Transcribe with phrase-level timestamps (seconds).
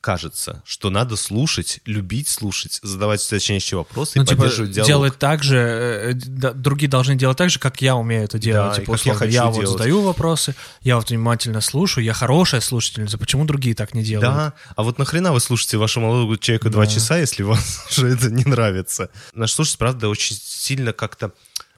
[0.00, 4.86] кажется, что надо слушать, любить слушать, задавать уточняющие вопросы Ну, и типа, поддерживать диалог.
[4.88, 8.76] делать так же, э, да, другие должны делать так же, как я умею это делать.
[8.76, 12.60] Да, типа, я условно, хочу я вот задаю вопросы, я вот внимательно слушаю, я хорошая
[12.60, 14.30] слушательница, почему другие так не делают?
[14.30, 17.58] Да, а вот нахрена вы слушаете вашего молодого человека два часа, если вам
[17.90, 19.10] уже это не нравится?
[19.34, 21.32] Наш слушатель, правда, очень сильно как-то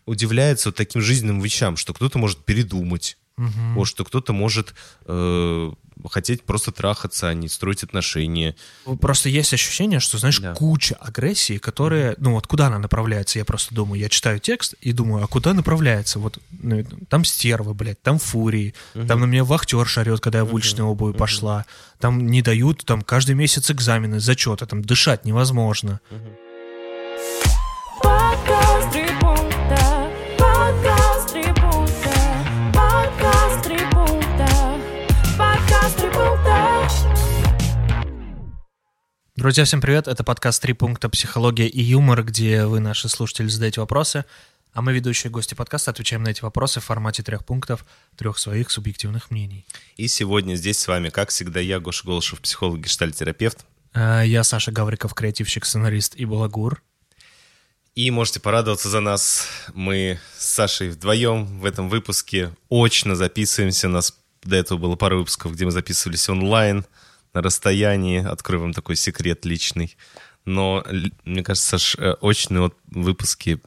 [0.06, 4.74] удивляется вот таким жизненным вещам, что кто-то может передумать, вот, что кто-то может
[5.06, 5.72] э,
[6.10, 8.54] хотеть просто трахаться, а не строить отношения.
[9.00, 10.54] Просто есть ощущение, что, знаешь, Да.
[10.54, 14.92] куча агрессии, которая, ну вот куда она направляется, я просто думаю, я читаю текст и
[14.92, 16.18] думаю, а куда направляется?
[16.18, 20.52] Вот ну, там стервы, блядь, там фурии, там на меня вахтер шарет, когда я в
[20.54, 21.66] уличной обуви пошла,
[22.00, 26.00] там не дают, там каждый месяц экзамены, зачеты, там дышать невозможно.
[28.02, 28.71] Подкаст
[39.34, 41.08] Друзья, всем привет, это подкаст «Три пункта.
[41.08, 44.26] Психология и юмор», где вы, наши слушатели, задаете вопросы,
[44.74, 48.70] а мы, ведущие гости подкаста, отвечаем на эти вопросы в формате трех пунктов, трех своих
[48.70, 49.64] субъективных мнений.
[49.96, 53.64] И сегодня здесь с вами, как всегда, я, Гоша Голышев, психолог, гештальтерапевт.
[53.94, 56.82] А, Я Саша Гавриков, креативщик, сценарист и балагур.
[57.94, 59.48] И можете порадоваться за нас.
[59.72, 63.88] Мы с Сашей вдвоем в этом выпуске очно записываемся.
[63.88, 66.84] У нас до этого было пару выпусков, где мы записывались онлайн,
[67.34, 68.24] на расстоянии.
[68.24, 69.96] Открою вам такой секрет личный.
[70.44, 70.84] Но,
[71.24, 73.60] мне кажется, э, очные выпуски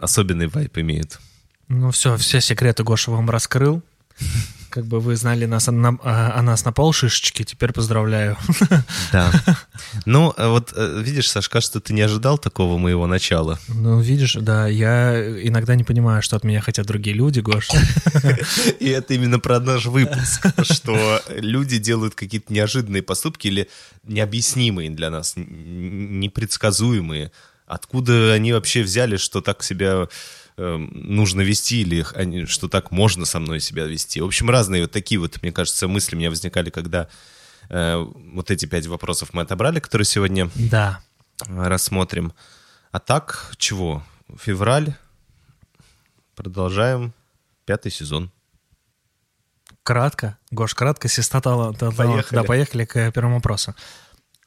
[0.00, 1.20] особенный вайп имеют.
[1.68, 3.82] Ну все, все секреты Гоша вам раскрыл.
[4.74, 8.36] Как бы вы знали нас, на- а, о нас на полшишечки, теперь поздравляю.
[9.12, 9.30] Да.
[10.04, 13.60] Ну, э, вот э, видишь, Саш, кажется, ты не ожидал такого моего начала.
[13.68, 15.14] Ну, видишь, да, я
[15.46, 17.78] иногда не понимаю, что от меня хотят другие люди, Гоша.
[18.80, 23.68] И это именно про наш выпуск, что люди делают какие-то неожиданные поступки или
[24.02, 27.30] необъяснимые для нас, непредсказуемые.
[27.66, 30.08] Откуда они вообще взяли, что так себя
[30.56, 34.20] э, нужно вести или они- что так можно со мной себя вести.
[34.20, 37.08] В общем, разные вот такие вот, мне кажется, мысли у меня возникали, когда
[37.70, 37.96] э,
[38.32, 41.00] вот эти пять вопросов мы отобрали, которые сегодня Да.
[41.48, 42.32] э, рассмотрим.
[42.92, 44.04] А так, чего?
[44.38, 44.94] Февраль.
[46.36, 47.12] Продолжаем.
[47.64, 48.30] Пятый сезон.
[49.82, 50.38] Кратко.
[50.50, 52.38] Гош, кратко, сестра тала- та- тала- Поехали.
[52.40, 53.74] Да, поехали к первому вопросу.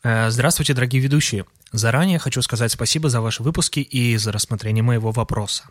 [0.04, 1.46] Э, Здравствуйте, дорогие ведущие.
[1.72, 5.64] Заранее хочу сказать спасибо за ваши выпуски и за рассмотрение моего вопроса.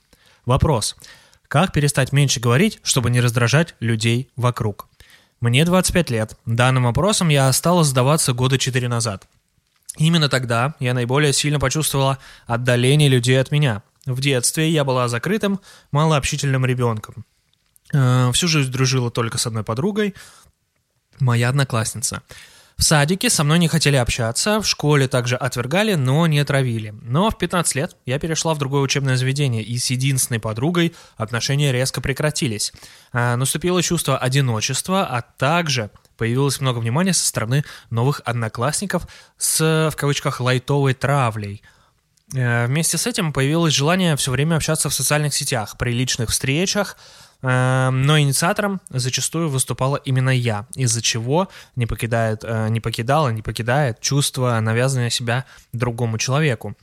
[0.47, 0.97] Вопрос.
[1.49, 4.89] Как перестать меньше говорить, чтобы не раздражать людей вокруг?
[5.41, 6.37] Мне 25 лет.
[6.47, 9.29] Данным вопросом я стала задаваться года 4 назад.
[9.99, 13.83] Именно тогда я наиболее сильно почувствовала отдаление людей от меня.
[14.07, 17.25] В детстве я была закрытым, малообщительным ребенком.
[17.93, 20.15] Э, Всю жизнь дружила только с одной подругой,
[21.19, 22.23] моя одноклассница.
[22.77, 26.95] В садике со мной не хотели общаться, в школе также отвергали, но не травили.
[27.01, 31.73] Но в 15 лет я перешла в другое учебное заведение, и с единственной подругой отношения
[31.73, 32.75] резко прекратились.
[33.13, 39.07] А, Наступило чувство одиночества, а также появилось много внимания со стороны новых одноклассников
[39.39, 41.63] с, в кавычках, лайтовой травлей.
[42.35, 46.99] Э, Вместе с этим появилось желание все время общаться в социальных сетях, при личных встречах,
[47.49, 54.01] но инициатором зачастую выступала именно я, из-за чего не, покидает, э, не покидала, не покидает
[54.01, 56.75] чувство навязывания себя другому человеку.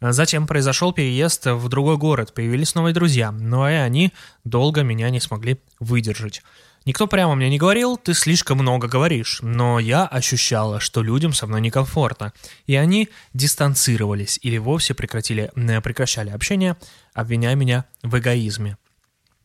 [0.00, 4.12] Э, Затем произошел переезд в другой город, появились новые друзья, но и они
[4.42, 6.42] долго меня не смогли выдержать.
[6.86, 11.46] Никто прямо мне не говорил, ты слишком много говоришь, но я ощущала, что людям со
[11.46, 12.32] мной некомфортно,
[12.66, 16.76] и они дистанцировались или вовсе прекратили, э, прекращали общение,
[17.14, 18.76] обвиняя меня в эгоизме.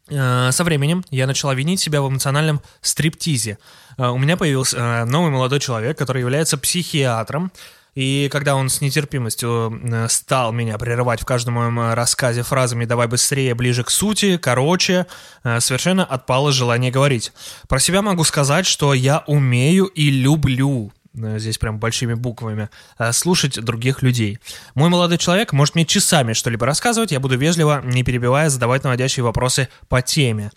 [0.10, 3.58] Э, Со временем я начала винить себя в эмоциональном стриптизе.
[3.98, 7.52] Э, У меня появился э, новый молодой человек, который является психиатром,
[7.96, 13.56] и когда он с нетерпимостью стал меня прерывать в каждом моем рассказе фразами «давай быстрее,
[13.56, 15.06] ближе к сути», «короче»,
[15.44, 17.34] совершенно отпало желание говорить.
[17.68, 23.60] Про себя могу сказать, что я умею и люблю здесь прям большими буквами, э, слушать
[23.60, 24.40] других людей.
[24.76, 29.24] Мой молодой человек может мне часами что-либо рассказывать, я буду вежливо, не перебивая, задавать наводящие
[29.24, 30.52] вопросы по теме.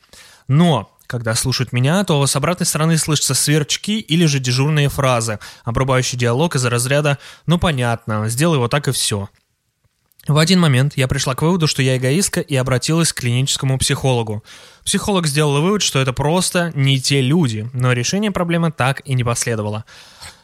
[0.49, 6.19] Но когда слушают меня, то с обратной стороны слышатся сверчки или же дежурные фразы, обрубающие
[6.19, 9.29] диалог из-за разряда «ну понятно, сделай вот так и все».
[10.29, 14.45] В один момент я пришла к выводу, что я эгоистка и обратилась к клиническому психологу.
[14.85, 19.25] Психолог сделал вывод, что это просто не те люди, но решение проблемы так и не
[19.25, 19.85] последовало.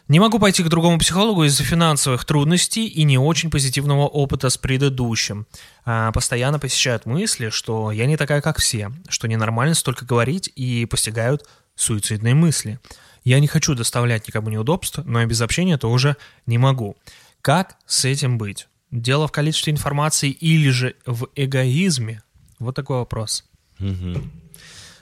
[0.08, 4.56] Не могу пойти к другому психологу из-за финансовых трудностей и не очень позитивного опыта с
[4.56, 5.46] предыдущим.
[5.84, 10.86] А, постоянно посещают мысли, что я не такая, как все, что ненормально столько говорить и
[10.86, 12.80] постигают суицидные мысли.
[13.22, 16.16] Я не хочу доставлять никому неудобств, но и без общения тоже
[16.46, 16.96] не могу.
[17.42, 18.66] Как с этим быть?
[18.90, 22.22] Дело в количестве информации или же в эгоизме?
[22.58, 23.44] Вот такой вопрос.
[23.78, 24.32] Мгм.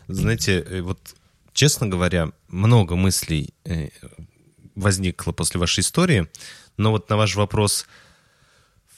[0.08, 0.98] Знаете, э, вот,
[1.52, 3.54] честно говоря, много мыслей
[4.76, 6.28] возникло после вашей истории,
[6.76, 7.86] но вот на ваш вопрос,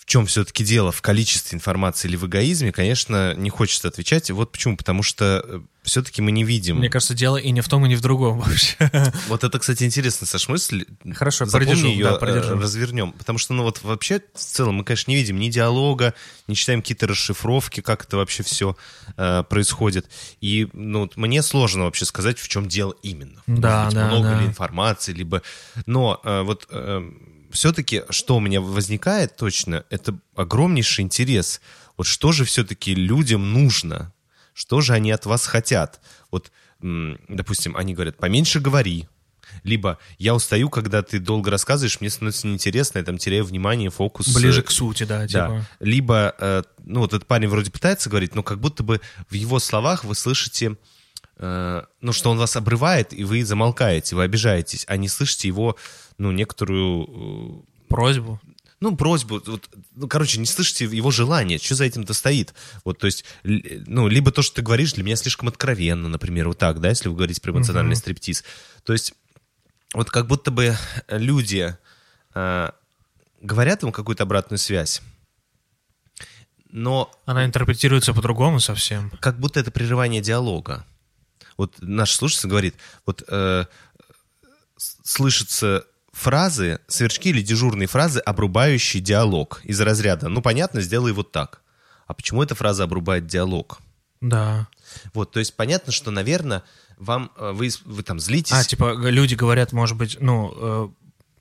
[0.08, 4.30] чем все-таки дело, в количестве информации или в эгоизме, конечно, не хочется отвечать.
[4.30, 6.78] Вот почему, потому что все-таки мы не видим.
[6.78, 8.76] Мне кажется, дело и не в том, и не в другом вообще.
[9.28, 10.86] Вот это, кстати, интересно, Саш, мысль.
[11.14, 12.58] Хорошо, продержу, ее, да, э, продержу.
[12.58, 13.12] развернем.
[13.12, 16.14] Потому что, ну вот вообще, в целом, мы, конечно, не видим ни диалога,
[16.46, 18.76] не читаем какие-то расшифровки, как это вообще все
[19.14, 20.08] происходит.
[20.40, 23.42] И, ну, вот мне сложно вообще сказать, в чем дело именно.
[23.46, 24.40] Да, Может быть, да, много да.
[24.40, 25.42] ли информации, либо...
[25.84, 26.66] Но э, вот
[27.50, 31.60] все-таки, что у меня возникает точно, это огромнейший интерес.
[31.96, 34.12] Вот что же все-таки людям нужно?
[34.54, 36.00] Что же они от вас хотят?
[36.30, 36.50] Вот,
[36.80, 39.08] допустим, они говорят, поменьше говори.
[39.64, 44.28] Либо я устаю, когда ты долго рассказываешь, мне становится неинтересно, я там теряю внимание, фокус.
[44.34, 45.26] Ближе э, к сути, да, Да.
[45.26, 45.66] типа.
[45.80, 49.58] Либо, э, ну вот этот парень вроде пытается говорить, но как будто бы в его
[49.58, 50.76] словах вы слышите,
[51.40, 55.76] ну что он вас обрывает, и вы замолкаете, вы обижаетесь, а не слышите его,
[56.18, 58.40] ну, некоторую э, Просьбу.
[58.80, 62.54] ну, просьбу, вот, ну, короче, не слышите его желания, что за этим-то стоит.
[62.84, 66.58] Вот, то есть, ну, либо то, что ты говоришь, для меня слишком откровенно, например, вот
[66.58, 68.44] так, да, если вы говорите про эмоциональный стриптиз.
[68.84, 69.14] То есть,
[69.94, 70.76] вот как будто бы
[71.08, 71.76] люди
[72.34, 72.70] э,
[73.40, 75.02] говорят ему какую-то обратную связь,
[76.70, 79.10] но Она интерпретируется по-другому совсем.
[79.20, 80.84] как будто это прерывание диалога.
[81.58, 82.74] Вот наш слушатель говорит,
[83.04, 83.66] вот э,
[84.78, 90.28] с- слышатся фразы, сверчки или дежурные фразы, обрубающие диалог из разряда.
[90.28, 91.60] Ну, понятно, сделай вот так.
[92.06, 93.78] А почему эта фраза обрубает диалог?
[94.20, 94.66] Да.
[95.12, 96.62] Вот, то есть понятно, что, наверное,
[96.96, 98.52] вам э, вы, вы там злитесь.
[98.52, 100.88] А, типа, люди говорят, может быть, ну, э,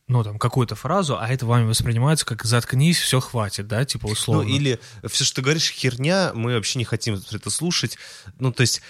[0.07, 4.13] ну, там, какую-то фразу, а это вами воспринимается как «заткнись, все хватит», да, типа, Ну,
[4.13, 4.47] условно.
[4.49, 7.97] или все, что ты говоришь, херня, мы вообще не хотим это слушать.
[8.39, 8.81] Ну, то есть,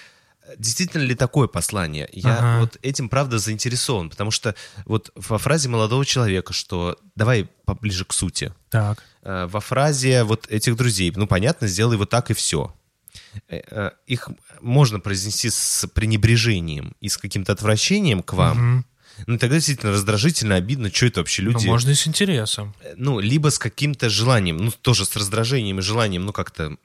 [0.57, 2.07] действительно ли такое послание?
[2.11, 2.59] Я Ага.
[2.61, 4.55] вот этим, правда, заинтересован, потому что
[4.85, 9.03] вот во фразе молодого человека, что давай поближе к сути, Так.
[9.23, 12.73] э, во фразе вот этих друзей, ну, понятно, сделай вот так и все.
[14.05, 14.29] Их
[14.61, 18.57] можно произнести с пренебрежением и с каким-то отвращением к вам.
[18.57, 18.85] Мгм.
[19.25, 22.75] Ну, тогда действительно раздражительно, обидно, что это вообще Ну, люди можно и с интересом.
[22.95, 26.77] ну, либо с каким-то желанием, ну, тоже с раздражением и желанием, ну, как-то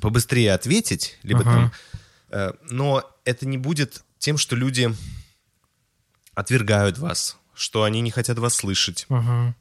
[0.00, 1.50] побыстрее ответить, либо Ага.
[1.52, 1.72] там...
[2.30, 4.94] э, но это не будет тем, что люди
[6.34, 9.06] отвергают вас, что они не хотят вас слышать.
[9.08, 9.54] Ага.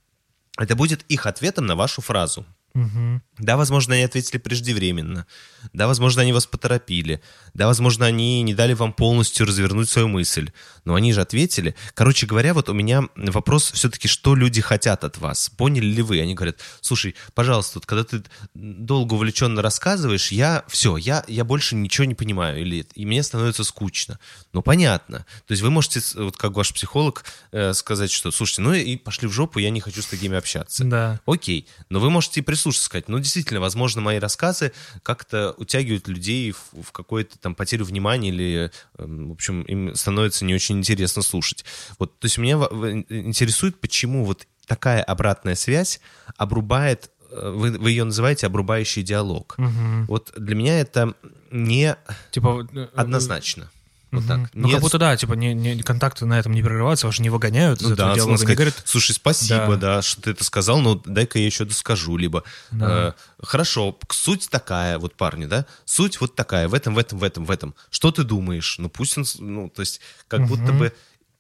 [0.57, 2.45] Это будет их ответом на вашу фразу.
[2.74, 3.24] Мгм.
[3.39, 5.25] Да, возможно, они ответили преждевременно.
[5.74, 7.21] Да, возможно, они вас поторопили.
[7.54, 10.51] Да, возможно, они не дали вам полностью развернуть свою мысль.
[10.86, 11.75] Но они же ответили.
[11.94, 15.50] Короче говоря, вот у меня вопрос все-таки, что люди хотят от вас.
[15.50, 16.21] Поняли ли вы?
[16.21, 18.24] Они говорят, слушай, пожалуйста, вот когда ты
[18.54, 22.62] долго увлеченно рассказываешь, я все, я, я больше ничего не понимаю.
[22.62, 24.19] Или, и мне становится скучно.
[24.54, 25.25] Ну, понятно.
[25.48, 29.27] То есть вы можете, вот как ваш психолог, э, сказать, что, слушайте, ну и пошли
[29.27, 30.83] в жопу, я не хочу с такими общаться.
[30.83, 31.19] Да.
[31.25, 36.52] Окей, но вы можете и прислушаться, сказать, ну, действительно, возможно, мои рассказы как-то утягивают людей
[36.52, 41.22] в, в какую-то там потерю внимания или, эм, в общем, им становится не очень интересно
[41.22, 41.64] слушать.
[41.98, 46.01] Вот, то есть меня интересует, почему вот такая обратная связь
[46.36, 49.56] обрубает, э, вы, вы ее называете обрубающий диалог.
[49.58, 50.06] Мгм.
[50.08, 51.13] Вот для меня это
[51.51, 51.96] не
[52.32, 52.68] Типа...
[52.74, 53.72] э, однозначно.
[54.12, 54.50] Вот так.
[54.54, 57.22] Ну, Не как будто, да, типа, не, не- контакты на этом не прерываются, вас же
[57.22, 59.96] не выгоняют из Ну этого да, диалога, можно не сказать, говорят, слушай, спасибо, Да.
[59.98, 60.01] да.
[60.01, 63.10] что ты это сказал, но дай-ка я еще доскажу, либо Да.
[63.10, 63.13] э,
[63.46, 67.46] хорошо, суть такая, вот парни, да, суть вот такая, в этом, в этом, в этом,
[67.46, 67.75] в этом.
[67.92, 68.78] Что ты думаешь?
[68.80, 70.92] Ну пусть он, ну то есть как будто бы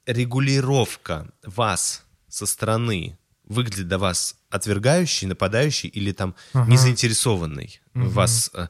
[0.05, 6.69] регулировка вас со стороны выглядит до вас отвергающей, нападающей или там Ага.
[6.71, 8.51] незаинтересованной в вас.
[8.53, 8.67] э,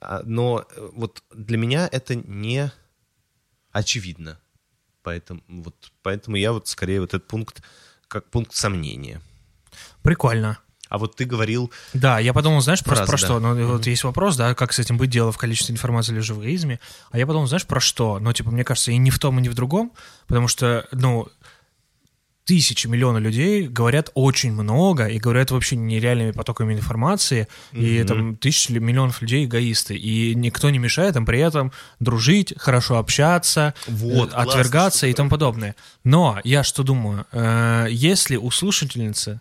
[0.00, 2.72] а, Но э, вот для меня это не
[3.72, 4.38] очевидно.
[5.02, 7.62] Поэтому, вот, поэтому я вот скорее вот этот пункт
[8.08, 9.20] как пункт сомнения.
[10.02, 10.58] прикольно.
[10.88, 13.16] А вот ты говорил, Да, я подумал, знаешь, просто про да.
[13.16, 13.40] что?
[13.40, 16.38] Ну, вот есть вопрос, да, как с этим быть, дело в количестве информации или в
[16.38, 16.80] эгоизме.
[17.10, 18.18] А я подумал, знаешь, про что?
[18.20, 19.92] Ну, типа, мне кажется, и не в том, и не в другом,
[20.26, 21.28] потому что, ну,
[22.44, 28.72] тысячи, миллионы людей говорят очень много и говорят вообще нереальными потоками информации, и там тысячи
[28.72, 34.32] миллионов людей эгоисты, и никто не мешает им при этом дружить, хорошо общаться, Вот, э,
[34.32, 35.76] классно, отвергаться и тому подобное.
[36.04, 39.40] Но я что думаю, э, если у слушательницы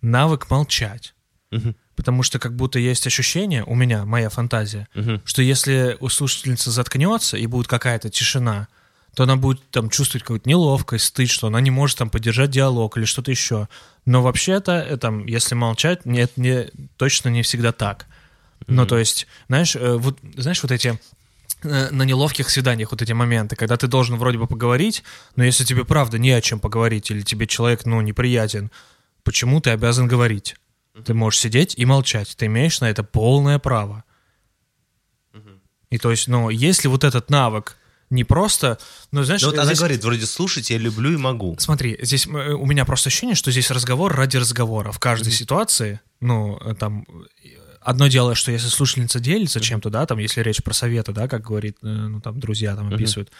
[0.00, 1.14] навык молчать,
[1.50, 1.76] Мгм.
[1.94, 5.20] Потому что как будто есть ощущение, у меня, моя фантазия, Мгм.
[5.26, 8.68] что если у слушательницы заткнется и будет какая-то тишина,
[9.14, 12.96] то она будет там чувствовать какую-то неловкость, стыд, что она не может там поддержать диалог
[12.96, 13.68] или что-то еще.
[14.06, 18.06] Но вообще-то, э, там, если молчать, нет, не, точно не всегда так.
[18.66, 20.98] Ну, то есть, знаешь, э, вот, знаешь, вот эти
[21.62, 25.02] э, на неловких свиданиях вот эти моменты, когда ты должен вроде бы поговорить,
[25.36, 28.70] но если тебе правда не о чем поговорить, или тебе человек, ну, неприятен,
[29.24, 30.56] почему ты обязан говорить?
[31.04, 34.04] Ты можешь сидеть и молчать, ты имеешь на это полное право.
[35.90, 37.76] И то есть, ну, если вот этот навык
[38.12, 38.78] не просто,
[39.10, 41.56] ну, знаешь, вот она здесь- говорит, вроде, слушать я люблю и могу.
[41.58, 44.92] Смотри, здесь э, у меня просто ощущение, что здесь разговор ради разговора.
[44.92, 47.48] В каждой ситуации, ну, э, там, э,
[47.80, 51.42] одно дело, что если слушательница делится чем-то, да, там, если речь про советы, да, как
[51.42, 53.30] говорит, ну, там, друзья там описывают,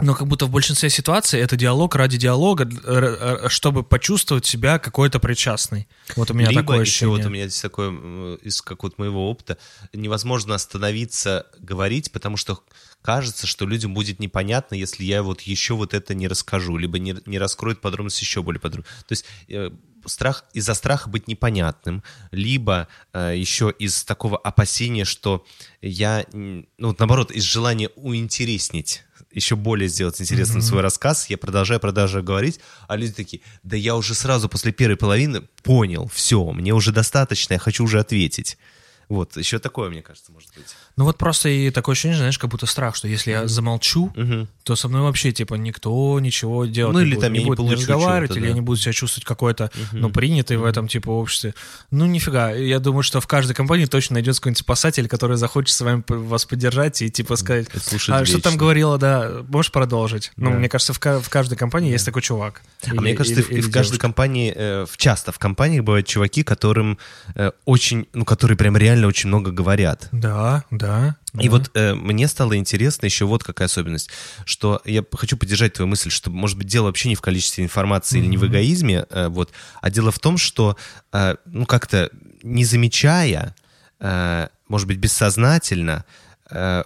[0.00, 2.68] но как будто в большинстве ситуаций это диалог ради диалога,
[3.48, 5.86] чтобы почувствовать себя какой-то причастный.
[6.16, 7.16] Вот у меня Либо такое ощущение.
[7.16, 7.90] вот у меня здесь такое,
[8.36, 9.56] из какого-то моего опыта,
[9.92, 12.58] невозможно остановиться говорить, потому что
[13.04, 17.14] кажется, что людям будет непонятно, если я вот еще вот это не расскажу, либо не,
[17.26, 18.90] не раскроют подробности еще более подробно.
[19.06, 19.70] То есть э,
[20.06, 25.44] страх из-за страха быть непонятным, либо э, еще из такого опасения, что
[25.82, 31.80] я, ну вот наоборот, из желания уинтереснить, еще более сделать интересным свой рассказ, я продолжаю,
[31.80, 32.58] продолжаю говорить,
[32.88, 37.52] а люди такие, да я уже сразу после первой половины понял, все, мне уже достаточно,
[37.52, 38.56] я хочу уже ответить.
[39.08, 40.74] Вот, еще такое, мне кажется, может быть.
[40.96, 44.12] Ну вот просто и такое ощущение, знаешь, как будто страх, что если я замолчу,
[44.62, 47.22] то со мной вообще, типа, никто ничего делать Ну, не или будет.
[47.24, 48.48] там не я не будет получу разговаривать, или да.
[48.48, 51.54] я не буду себя чувствовать какой-то, ну, принятый в этом, типа, обществе.
[51.90, 52.52] Ну, нифига.
[52.52, 56.44] Я думаю, что в каждой компании точно найдется какой-нибудь спасатель, который захочет с вами вас
[56.46, 60.30] поддержать и, типа, сказать, слушать а что там говорила, да, можешь продолжить?
[60.36, 60.56] Ну, Да.
[60.56, 62.62] мне кажется, в, в каждой компании есть такой чувак.
[62.86, 66.42] а мне кажется, и в- и в каждой компании, э, часто в компаниях бывают чуваки,
[66.44, 66.98] которым
[67.34, 70.08] э, очень, ну, которые прям реально очень много говорят.
[70.12, 70.83] Да, да.
[71.38, 71.50] И да.
[71.50, 74.10] вот э, мне стало интересно еще вот какая особенность,
[74.44, 78.18] что я хочу поддержать твою мысль, что, может быть, дело вообще не в количестве информации
[78.18, 79.50] или не в эгоизме, э, вот,
[79.80, 80.76] а дело в том, что,
[81.12, 82.10] э, ну, как-то
[82.42, 83.54] не замечая,
[84.00, 86.04] э, может быть, бессознательно,
[86.50, 86.84] э,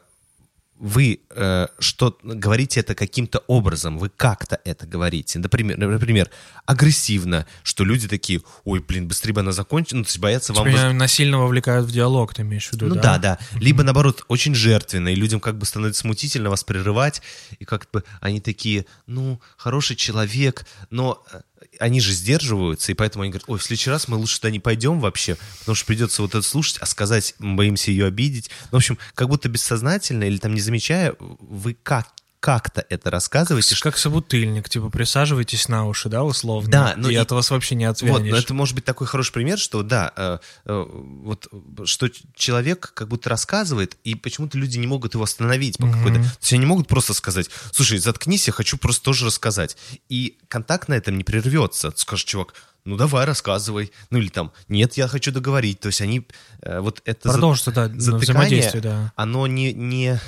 [0.79, 5.39] вы э, что говорите это каким-то образом, вы как-то это говорите.
[5.39, 6.31] Например, например,
[6.67, 10.69] агрессивно, что люди такие, ой, блин, быстрее бы она закончила, ну, то есть боятся вам...
[10.69, 13.39] Меня насильно вовлекают в диалог, ты имеешь в виду, Ну да, да.
[13.55, 17.23] Либо наоборот, очень жертвенно, и людям как бы становится смутительно вас прерывать,
[17.59, 21.41] и как бы они такие, ну, хороший человек, но э,
[21.79, 24.61] они же сдерживаются, и поэтому они говорят, ой, в следующий раз мы лучше туда не
[24.61, 28.51] пойдем вообще, потому что придется вот это слушать, а сказать мы боимся ее обидеть.
[28.71, 32.09] Ну, в общем, как будто бессознательно или там не замечая, вы как
[32.41, 36.71] как-то это рассказываете, что Как собутыльник, типа, присаживайтесь на уши, да, условно.
[36.71, 38.31] Да, ну и, и- от вас вообще не Вот, отвянешь.
[38.31, 41.49] но это может быть такой хороший пример, что да, э, э, вот
[41.85, 46.19] что человек как будто рассказывает, и почему-то люди не могут его остановить по какой-то.
[46.21, 49.77] То есть они не могут просто сказать: слушай, заткнись, я хочу просто тоже рассказать.
[50.09, 51.93] И контакт на этом не прервется.
[51.97, 52.55] Скажет чувак.
[52.85, 53.93] Ну давай, рассказывай.
[54.11, 55.81] Ну или там, нет, я хочу договорить.
[55.81, 56.27] То есть они
[56.63, 59.13] э, вот это за- Продолжится, да, ну, затыкание, взаимодействие, да.
[59.17, 60.19] оно не, не,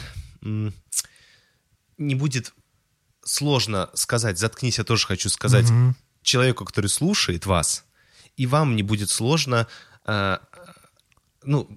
[2.00, 2.54] не будет
[3.22, 5.94] сложно сказать, заткнись, я тоже хочу сказать Мгм.
[6.22, 7.84] человеку, который слушает вас,
[8.36, 9.66] и вам не будет сложно,
[10.06, 10.38] э,
[11.44, 11.68] ну,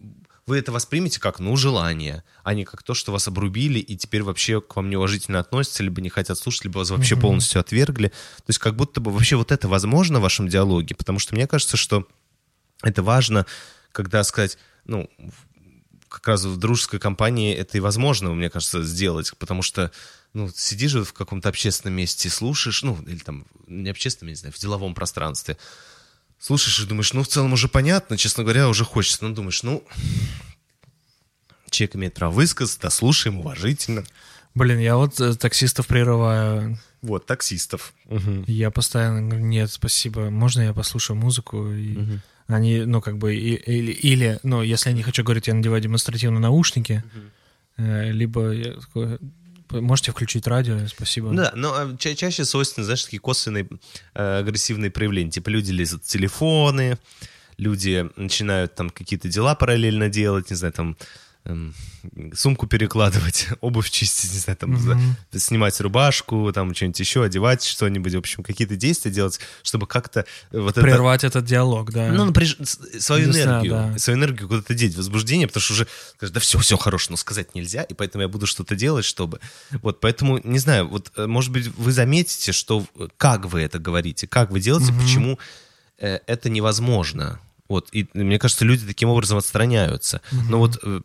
[0.45, 4.23] вы это воспримете как, ну, желание, а не как то, что вас обрубили, и теперь
[4.23, 8.09] вообще к вам неуважительно относятся, либо не хотят слушать, либо вас вообще полностью отвергли.
[8.09, 11.47] То есть как будто бы вообще вот это возможно в вашем диалоге, потому что мне
[11.47, 12.07] кажется, что
[12.81, 13.45] это важно,
[13.93, 15.09] когда сказать, ну,
[16.13, 19.91] как раз в дружеской компании это и возможно, мне кажется, сделать, потому что,
[20.33, 24.59] ну, сидишь в каком-то общественном месте, слушаешь, ну, или там, не общественном, не знаю, в
[24.59, 25.57] деловом пространстве,
[26.39, 29.83] слушаешь и думаешь, ну, в целом уже понятно, честно говоря, уже хочется, но думаешь, ну,
[31.71, 34.03] человек имеет право высказаться, да, слушаем уважительно.
[34.53, 36.77] Блин, я вот э, таксистов прерываю.
[37.01, 37.95] Вот, таксистов.
[38.45, 41.71] Я постоянно говорю, нет, спасибо, можно я послушаю музыку?
[41.71, 45.81] И Они, ну, как бы, или, или, ну, если я не хочу говорить, я надеваю
[45.81, 47.03] демонстративно наушники,
[47.77, 49.19] э, либо я такой,
[49.71, 51.31] можете включить радио, спасибо.
[51.33, 53.67] Да, но а, ча- чаще свойственны, знаешь, такие косвенные
[54.13, 55.31] э, агрессивные проявления.
[55.31, 56.97] Типа люди лезут в телефоны,
[57.57, 60.97] люди начинают там какие-то дела параллельно делать, не знаю, там
[61.45, 61.73] эм,
[62.33, 64.99] сумку перекладывать, обувь чистить, не знаю, там за-
[65.39, 70.71] снимать рубашку, там что-нибудь еще, одевать что-нибудь, в общем, какие-то действия делать, чтобы как-то вот
[70.71, 70.81] это...
[70.81, 72.11] Прервать этот диалог, да.
[72.11, 72.57] Ну, напряж...
[72.99, 73.97] свою знаю, энергию, да.
[73.97, 75.87] свою энергию куда-то деть, возбуждение, потому что уже,
[76.21, 79.39] да все, все хорошо, но сказать нельзя, и поэтому я буду что-то делать, чтобы...
[79.81, 83.79] Вот, поэтому, не знаю, вот, э, может быть, вы заметите, что э, как вы это
[83.79, 85.39] говорите, как вы делаете, почему
[85.97, 87.39] э, это невозможно
[87.73, 90.21] Вот, и мне кажется, люди таким образом отстраняются.
[90.47, 91.01] Но вот, э,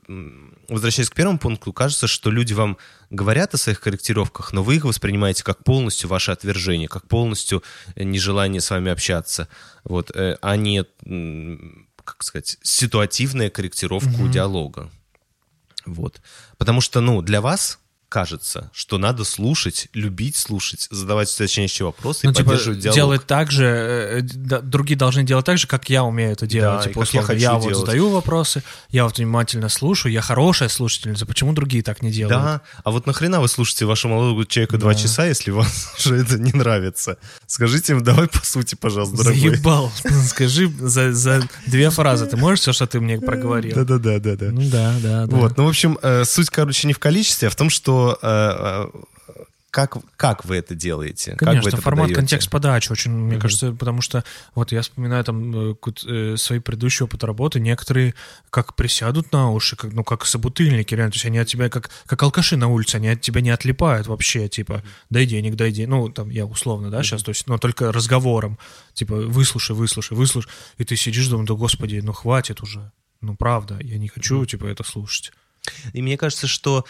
[0.69, 2.77] возвращаясь к первому пункту, кажется, что люди вам
[3.09, 7.63] говорят о своих корректировках, но вы их воспринимаете как полностью ваше отвержение, как полностью
[7.95, 9.49] э, нежелание с вами общаться,
[9.83, 10.85] вот, э, а не,
[12.05, 14.91] как сказать, ситуативная корректировку диалога.
[15.87, 16.21] Вот.
[16.59, 22.31] Потому что, ну, для вас кажется, что надо слушать, любить слушать, задавать уточняющие вопросы Ну,
[22.31, 22.97] и типа, поддерживать диалог.
[22.97, 26.85] делать так же, э, да, другие должны делать так же, как я умею это делать.
[26.85, 30.23] Да, типа, как я условно, хочу я вот задаю вопросы, я вот внимательно слушаю, я
[30.23, 32.39] хорошая слушательница, почему другие так не делают?
[32.39, 35.67] Да, а вот нахрена вы слушаете вашего молодого человека два часа, если вам
[35.99, 37.19] уже это не нравится?
[37.47, 39.41] Скажите им, давай по сути, пожалуйста, дорогой.
[39.41, 39.93] Заебал.
[40.29, 43.75] Скажи за, за две фразы, ты можешь все, что ты мне проговорил?
[43.75, 44.51] Да-да-да, да, да.
[44.51, 45.37] Ну да, да, да.
[45.37, 48.17] Вот, ну, в общем, э, суть, короче, не в количестве, а в том, что э,
[48.23, 48.87] э,
[49.71, 52.15] как, как вы это делаете, как вы Конечно, это формат, подаете.
[52.15, 54.25] контекст подачи очень, мне кажется, потому что
[54.55, 55.75] вот я вспоминаю там э,
[56.07, 58.15] э, свои предыдущие опыты работы, некоторые
[58.51, 61.91] как присядут на уши, как, ну, как собутыльники, реально, то есть они от тебя, как,
[62.07, 65.91] как алкаши на улице, они от тебя не отлипают вообще, типа, дай денег, дай денег,
[65.91, 68.59] ну, там, я условно, да, сейчас, то есть, но только разговором,
[68.95, 72.91] типа, выслушай, выслушай, выслушай, и ты сидишь, думаешь, да, господи, ну, хватит уже,
[73.21, 75.33] ну, правда, я не хочу, типа, это слушать.
[75.93, 76.87] И мне кажется, что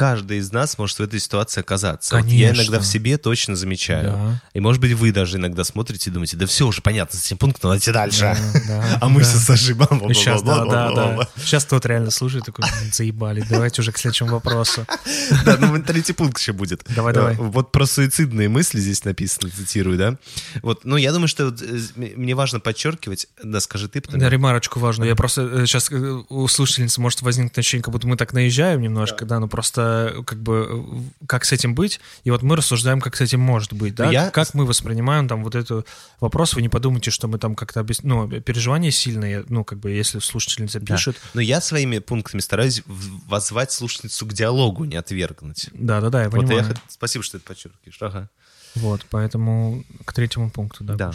[0.00, 2.16] каждый из нас может в этой ситуации оказаться.
[2.16, 2.62] Вот я Конечно.
[2.62, 4.12] иногда в себе точно замечаю.
[4.12, 4.42] Да.
[4.54, 7.36] И, может быть, вы даже иногда смотрите и думаете, да все уже понятно с этим
[7.36, 8.20] пунктом, давайте дальше.
[8.20, 9.26] Да, да, А мы да.
[9.28, 10.14] все зажимаем.
[10.14, 11.28] Сейчас, да, да, да.
[11.36, 14.86] Сейчас тот реально слушает, такой, «Блин, заебали, давайте уже к следующему вопросу.
[15.44, 16.82] Да, ну третий пункт еще будет.
[16.94, 17.34] Давай, давай.
[17.34, 20.16] Э, Вот про суицидные мысли здесь написано, цитирую, да?
[20.62, 25.10] Вот, ну, я думаю, что э, мне важно подчеркивать, да, скажи ты, Да, ремарочку важную.
[25.10, 29.40] Я просто сейчас у слушательницы может возникнуть ощущение, как будто мы так наезжаем немножко, да,
[29.40, 30.84] но просто э, как бы
[31.26, 34.30] как с этим быть, и вот мы рассуждаем, как с этим может быть, да, Я-
[34.30, 35.84] как мы воспринимаем там вот эту
[36.20, 39.90] вопрос, вы не подумайте, что мы там как-то, объяс- ну, переживания сильные, ну, как бы,
[39.90, 40.94] если слушательница Да.
[40.94, 45.68] пишет, Но я своими пунктами стараюсь в- воззвать слушательницу к диалогу, не отвергнуть.
[45.72, 46.58] да-да-да, я Вот понимаю.
[46.58, 47.96] я хот- Спасибо, что ты подчеркиваешь.
[48.00, 48.28] Ага.
[48.76, 50.94] Вот, поэтому к третьему пункту, да.
[50.94, 51.10] Да.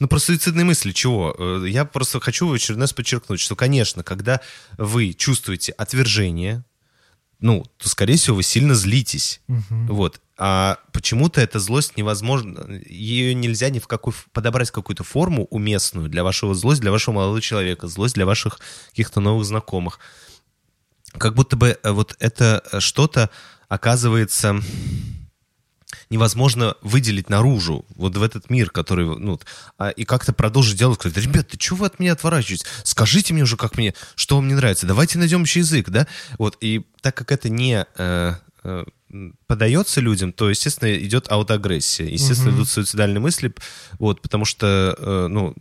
[0.00, 1.34] Ну, про суицидные мысли чего?
[1.38, 4.40] Э, Я просто хочу в очередной раз подчеркнуть, что, конечно, когда
[4.78, 6.64] вы чувствуете отвержение,
[7.40, 9.40] ну, то, скорее всего, вы сильно злитесь.
[9.88, 10.20] Вот.
[10.38, 16.08] А почему-то эта злость невозможно, ее нельзя ни в какой, ф- подобрать какую-то форму уместную
[16.10, 18.58] для вашего злость, для вашего молодого человека, злость для ваших
[18.90, 19.98] каких-то новых знакомых.
[21.16, 23.30] Как будто бы э, вот это э, что-то
[23.68, 24.60] оказывается
[26.10, 29.40] невозможно выделить наружу, вот в этот мир, который, ну,
[29.78, 32.66] а, и как-то продолжить диалог, сказать, ребят, ты чего вы от меня отворачиваетесь?
[32.84, 36.06] Скажите мне уже, как мне, что вам не нравится, давайте найдем общий язык, да?
[36.38, 38.84] Вот, и так как это не э, э,
[39.46, 43.54] подается людям, то, естественно, идет аутоагрессия, естественно, идут суицидальные мысли,
[43.98, 45.54] вот, потому что, э, ну,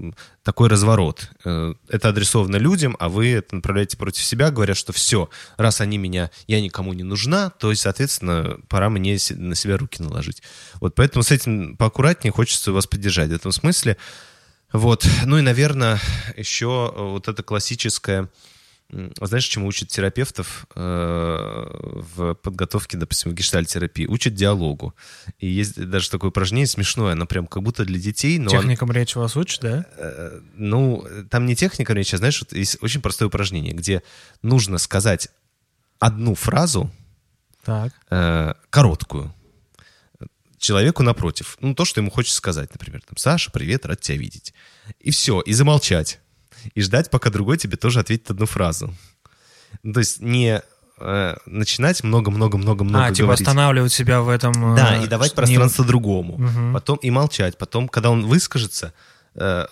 [0.43, 1.29] такой разворот.
[1.45, 5.97] Э, Это адресовано людям, а вы это направляете против себя, говоря, что все, раз они
[5.97, 10.41] меня, я никому не нужна, то есть, соответственно, пора мне на себя руки наложить.
[10.75, 13.97] Вот поэтому с этим поаккуратнее хочется вас поддержать в этом смысле.
[14.73, 15.07] Вот.
[15.25, 15.99] Ну и, наверное,
[16.35, 18.29] еще вот это классическое М,
[19.21, 20.81] Знаешь, чему учат терапевтов э,
[22.15, 24.05] в подготовке, допустим, в гештальтерапии?
[24.05, 24.95] Учат диалогу.
[25.39, 28.49] И есть даже такое упражнение смешное, оно прям как будто для детей, но...
[28.49, 29.85] Техникам речи вас учат, да?
[29.97, 34.01] Э, ну, там не техника речи, а знаешь, вот есть очень простое упражнение, где
[34.41, 35.29] нужно сказать
[35.99, 36.89] одну фразу,
[37.65, 37.91] Так.
[38.09, 39.33] э, короткую,
[40.57, 41.57] человеку напротив.
[41.59, 44.53] Ну, то, что ему хочется сказать, например, там, Саша, привет, рад тебя видеть.
[44.99, 46.19] И все, и замолчать.
[46.73, 48.93] И ждать, пока другой тебе тоже ответит одну фразу.
[49.83, 50.61] Ну, то есть не
[50.99, 53.41] э, начинать много-много-много-много а, типа говорить.
[53.47, 54.73] останавливать себя в этом...
[54.73, 56.37] э, Да, и давать не- пространство другому.
[56.37, 56.73] Мгм.
[56.73, 57.57] Потом и молчать.
[57.57, 58.93] Потом, когда он выскажется,
[59.35, 59.65] э,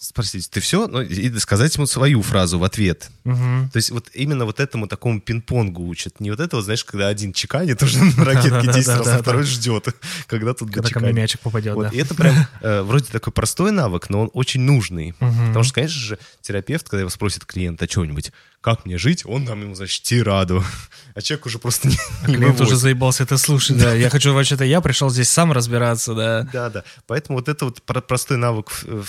[0.00, 0.86] спросить, ты все?
[0.86, 3.10] Ну, и сказать ему свою фразу в ответ.
[3.24, 3.68] Мгм.
[3.70, 6.20] То есть вот именно вот этому такому пинг-понгу учат.
[6.20, 8.78] Не вот этого, знаешь, когда один чеканит уже на ракетке Да-да-да-да-да.
[8.78, 9.88] 10 раз, а второй ждет,
[10.26, 11.88] когда тут Когда ко мне мячик попадет, да.
[11.88, 15.14] И это прям э, вроде такой простой навык, но он очень нужный.
[15.18, 19.44] Потому что, конечно же, терапевт, когда его спросит клиент о чем-нибудь, как мне жить, он
[19.44, 20.64] нам ему, значит, тираду.
[21.12, 21.96] А человек уже просто не,
[22.28, 23.94] не Клиент уже заебался это слушать, да.
[23.94, 26.42] Я хочу, вообще-то, я пришел здесь сам разбираться, да.
[26.52, 26.84] Да, да.
[27.06, 28.68] Поэтому вот это вот про- простой навык,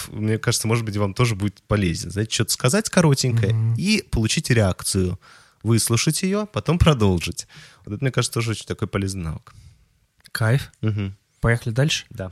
[0.09, 2.09] мне кажется, может быть, вам тоже будет полезен.
[2.09, 5.19] Знаете, что-то сказать коротенькое и получить реакцию.
[5.63, 7.47] Выслушать ее, потом продолжить.
[7.85, 9.53] Вот это, мне кажется, тоже очень такой полезный навык.
[10.31, 10.71] Кайф.
[11.39, 12.05] Поехали дальше.
[12.09, 12.31] Да.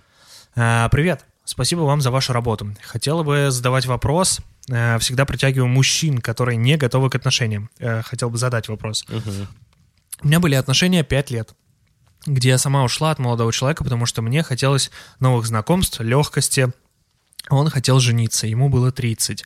[0.55, 1.25] А, Привет.
[1.45, 2.75] Спасибо вам за вашу работу.
[2.84, 4.39] Хотела бы задавать вопрос.
[4.71, 7.69] Э, Всегда притягиваю мужчин, которые не готовы к отношениям.
[7.79, 9.05] Э, Хотел бы задать вопрос.
[10.21, 11.53] У меня были отношения 5 лет,
[12.25, 16.71] где я сама ушла от молодого человека, потому что мне хотелось новых знакомств, легкости,
[17.49, 19.45] Он хотел жениться, ему было 30.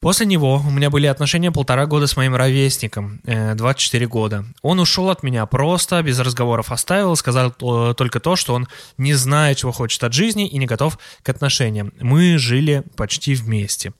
[0.00, 4.44] После него у меня были отношения полтора года с моим ровесником, э, 24 года.
[4.60, 8.66] Он ушел от меня просто, без разговоров оставил, сказал э, только то, что он
[8.98, 11.92] не знает, чего хочет от жизни и не готов к отношениям.
[12.00, 13.92] Мы жили почти вместе.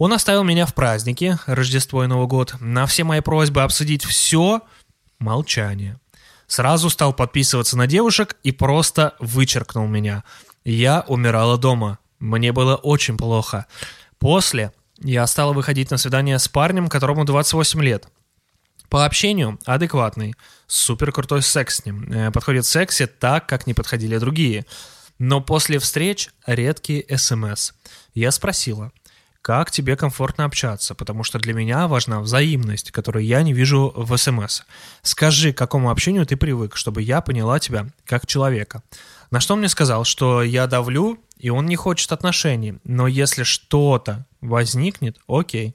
[0.00, 2.54] Он оставил меня в празднике, Рождество и Новый год.
[2.58, 4.62] На все мои просьбы обсудить все–
[5.18, 6.00] молчание.
[6.46, 10.24] Сразу стал подписываться на девушек и просто вычеркнул меня.
[10.64, 11.98] Я умирала дома.
[12.18, 13.66] Мне было очень плохо.
[14.18, 18.08] После я стала выходить на свидание с парнем, которому 28 лет.
[18.88, 20.34] По общению адекватный,
[20.66, 22.10] супер крутой секс с ним.
[22.10, 24.64] Э, Подходит в сексе так, как не подходили другие.
[25.18, 27.72] Но после встреч редкие СМС.
[28.14, 28.92] Я спросила,
[29.42, 34.16] как тебе комфортно общаться, потому что для меня важна взаимность, которую я не вижу в
[34.16, 34.62] СМС.
[35.02, 38.82] Скажи, к какому общению ты привык, чтобы я поняла тебя как человека.
[39.30, 43.44] На что он мне сказал, что я давлю, и он не хочет отношений, но если
[43.44, 45.74] что-то возникнет, окей.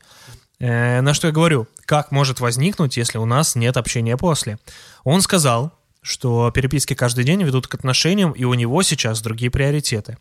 [0.60, 4.60] Э, на что я говорю, как может возникнуть, если у нас нет общения после?
[5.04, 10.18] Он сказал, что переписки каждый день ведут к отношениям, и у него сейчас другие приоритеты.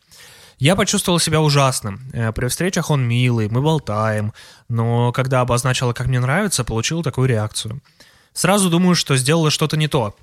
[0.59, 2.01] Я почувствовал себя ужасным.
[2.13, 4.33] Э, При встречах он милый, мы болтаем,
[4.69, 7.81] но когда обозначила, как мне нравится, получил такую реакцию.
[8.33, 10.15] Сразу думаю, что сделала что-то не то.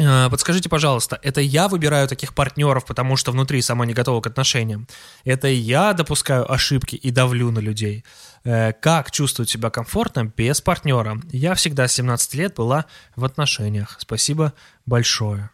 [0.00, 4.26] Э, Подскажите, пожалуйста, это я выбираю таких партнеров, потому что внутри сама не готова к
[4.26, 4.86] отношениям?
[5.24, 8.04] Это я допускаю ошибки и давлю на людей?
[8.44, 11.20] Э, Как чувствовать себя комфортно без партнера?
[11.32, 12.84] Я всегда с 17 лет была
[13.16, 13.96] в отношениях.
[14.00, 14.52] Спасибо
[14.86, 15.50] большое.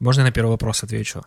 [0.00, 1.22] Можно я на первый вопрос отвечу?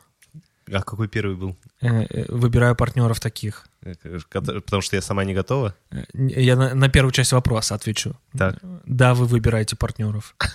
[0.71, 1.55] А какой первый был?
[1.81, 3.65] Э, э, Выбираю партнеров таких.
[3.83, 3.93] Э,
[4.29, 5.75] Потому что я сама не готова?
[6.13, 8.15] Я на, на первую часть вопроса отвечу.
[8.37, 8.57] Так.
[8.85, 10.35] Да, вы выбираете партнеров.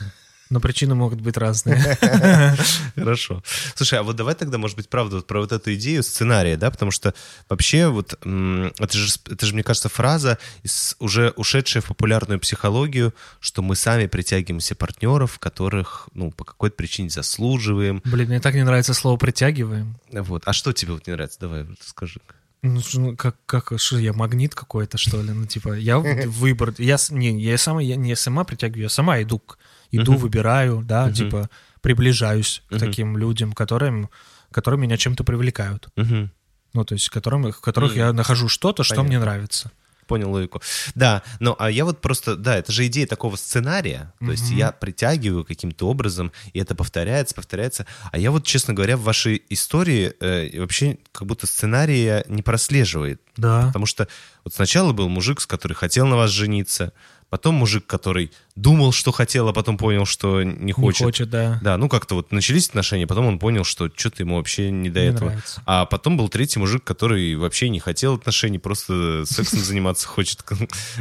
[0.53, 1.97] Но причины могут быть разные.
[2.95, 3.43] Хорошо.
[3.75, 6.71] Слушай, а вот давай тогда, может быть, правда, вот про вот эту идею сценария, да,
[6.71, 7.15] потому что
[7.49, 13.15] вообще вот это же, это же, мне кажется, фраза, из- уже ушедшая в популярную психологию,
[13.41, 18.03] что мы сами притягиваем себе партнеров, которых, ну, по какой-то причине заслуживаем.
[18.05, 19.97] Блин, мне так не нравится слово «притягиваем».
[20.11, 20.43] Вот.
[20.45, 21.41] А что тебе вот не нравится?
[21.41, 22.21] Давай скажи.
[22.61, 25.31] Ну, ну, как, как, что, я магнит какой-то, что ли?
[25.33, 29.38] Ну, типа, я выбор, я, не, я сама, я не сама притягиваю, я сама иду,
[29.38, 29.57] к-
[29.92, 30.20] иду, Мгм.
[30.20, 31.14] выбираю, да, Мгм.
[31.14, 31.50] типа,
[31.81, 32.81] приближаюсь к Мгм.
[32.81, 34.09] таким людям, которым,
[34.50, 35.88] которые меня чем-то привлекают.
[35.96, 36.31] Мгм.
[36.74, 37.98] Ну, то есть, которым, в которых Мгм.
[37.98, 39.26] я нахожу что-то, что мне Понятно.
[39.26, 39.70] нравится.
[40.09, 40.61] Понял логику.
[40.94, 44.59] Да, ну а я вот просто, да, это же идея такого сценария, то есть Мгм.
[44.59, 47.87] я притягиваю каким-то образом, и это повторяется, повторяется.
[48.11, 53.22] А я вот, честно говоря, в вашей истории э, вообще как будто сценария не прослеживает.
[53.37, 53.68] Да.
[53.68, 54.09] Потому что
[54.44, 56.92] вот сначала был мужик, с который хотел на вас жениться,
[57.31, 61.05] потом мужик, который думал, что хотел, а потом понял, что не Не хочет.
[61.05, 61.59] хочет, да.
[61.62, 65.01] Да, ну как-то вот начались отношения, потом он понял, что что-то ему вообще не до
[65.01, 65.29] Не этого.
[65.31, 65.62] нравится.
[65.65, 70.43] А потом был третий мужик, который вообще не хотел отношений, просто сексом заниматься хочет.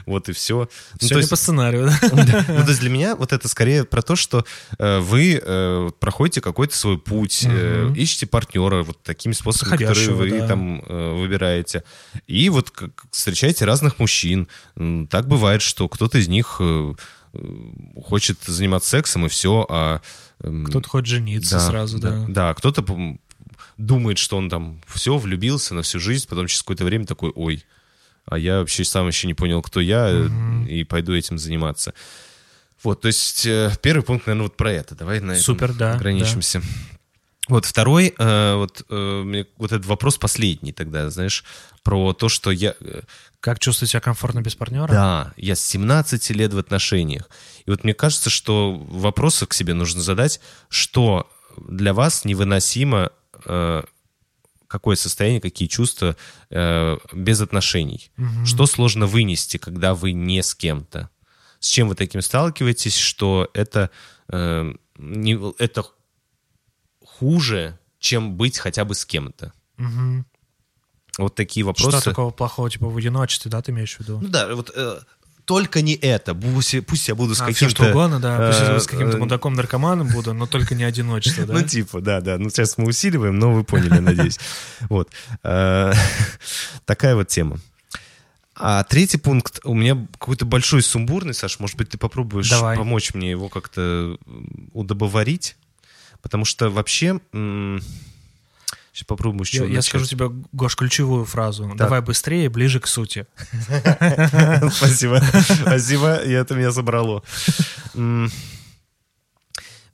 [0.06, 0.70] Вот и все.
[1.00, 2.10] Все не по сценарию, да?
[2.12, 4.46] Ну, то есть для меня вот это скорее про то, что
[4.78, 10.48] э, вы э, проходите какой-то свой путь, э, ищете партнера вот такими способами, которые вы
[10.48, 11.84] там выбираете.
[12.28, 12.72] И вот
[13.12, 14.48] встречаете разных мужчин.
[15.10, 16.62] Так бывает, что кто-то из них
[18.02, 20.02] хочет заниматься сексом, и все, а...
[20.44, 22.26] эм, Кто-то хочет жениться сразу, да.
[22.28, 23.20] Да, кто-то м,
[23.78, 27.66] думает, что он там все, влюбился на всю жизнь, потом через какое-то время такой, ой,
[28.26, 31.94] а я вообще сам еще не понял, кто я, э, и пойду этим заниматься.
[32.84, 34.96] Вот, то есть э, первый пункт, наверное, вот про это.
[34.96, 36.62] Давай на Супер, да, ограничимся.
[37.52, 41.44] Вот второй, э, вот, э, вот этот вопрос последний тогда, знаешь,
[41.84, 42.76] про то, что я...
[42.80, 43.02] э,
[43.42, 44.88] Как чувствовать себя комфортно без партнера?
[44.88, 47.30] да, я с 17 лет в отношениях.
[47.66, 53.12] И вот мне кажется, что вопросы к себе нужно задать, что для вас невыносимо,
[53.46, 53.84] э,
[54.68, 56.16] какое состояние, какие чувства
[56.52, 58.12] э, без отношений.
[58.46, 61.10] Что сложно вынести, когда вы не с кем-то?
[61.60, 63.90] С чем вы таким сталкиваетесь, что это,
[64.30, 65.84] э, не, это
[67.22, 69.54] хуже, чем быть хотя бы с кем-то?
[69.78, 70.26] Мгм.
[71.20, 71.98] Вот такие вопросы.
[72.00, 74.20] Что такого плохого, типа в одиночестве, да, ты имеешь в виду?
[74.20, 75.02] Ну да, вот э,
[75.46, 76.34] только не это.
[76.34, 77.68] Пусть, пусть я буду с А, каким-то...
[77.68, 78.48] все что угодно, да.
[78.48, 81.54] Пусть я э, с каким-то э, мудаком-наркоманом буду, но только не одиночество, да?
[81.54, 82.40] Ну, типа, да, да.
[82.40, 84.40] Ну, сейчас мы усиливаем, но вы поняли, надеюсь.
[84.90, 85.12] Вот.
[85.44, 85.94] Э,
[86.86, 87.60] Такая вот тема.
[88.56, 92.78] А третий пункт, у меня какой-то большой сумбурный, Саш, может быть, ты попробуешь Давай.
[92.78, 94.18] помочь мне его как-то
[94.74, 95.56] удобоварить?
[96.22, 97.20] Потому что вообще...
[98.94, 101.72] Сейчас попробую с Я, я скажу тебе, Гош, ключевую фразу.
[101.76, 103.26] Давай быстрее, ближе к сути.
[104.74, 105.22] Спасибо.
[105.62, 107.24] Спасибо, и это меня собрало.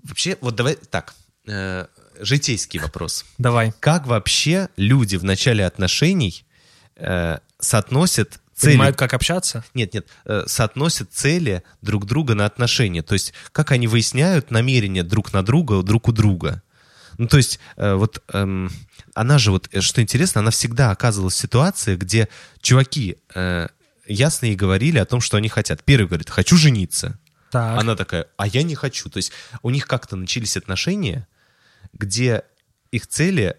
[0.03, 1.13] Вообще, вот давай так.
[1.47, 1.85] э,
[2.19, 3.25] житейский вопрос.
[3.37, 3.73] Давай.
[3.79, 6.45] Как вообще люди в начале отношений
[6.95, 8.71] э, соотносят цели...
[8.73, 9.63] Понимают, как общаться?
[9.73, 13.03] Нет, нет, э, соотносят цели друг друга на отношения.
[13.03, 16.63] То есть, как они выясняют намерения друг на друга, друг у друга.
[17.17, 18.71] Ну, то есть, э, вот эм,
[19.13, 22.29] она же, вот, э, что интересно, она всегда оказывалась в ситуации, где
[22.61, 23.67] чуваки э,
[24.07, 25.83] ясно ей говорили о том, что они хотят.
[25.83, 27.19] Первый говорит, хочу жениться.
[27.51, 27.79] Так.
[27.79, 29.09] Она такая, а я не хочу.
[29.09, 31.27] То есть, у них как-то начались отношения,
[31.93, 32.43] где
[32.91, 33.55] их цели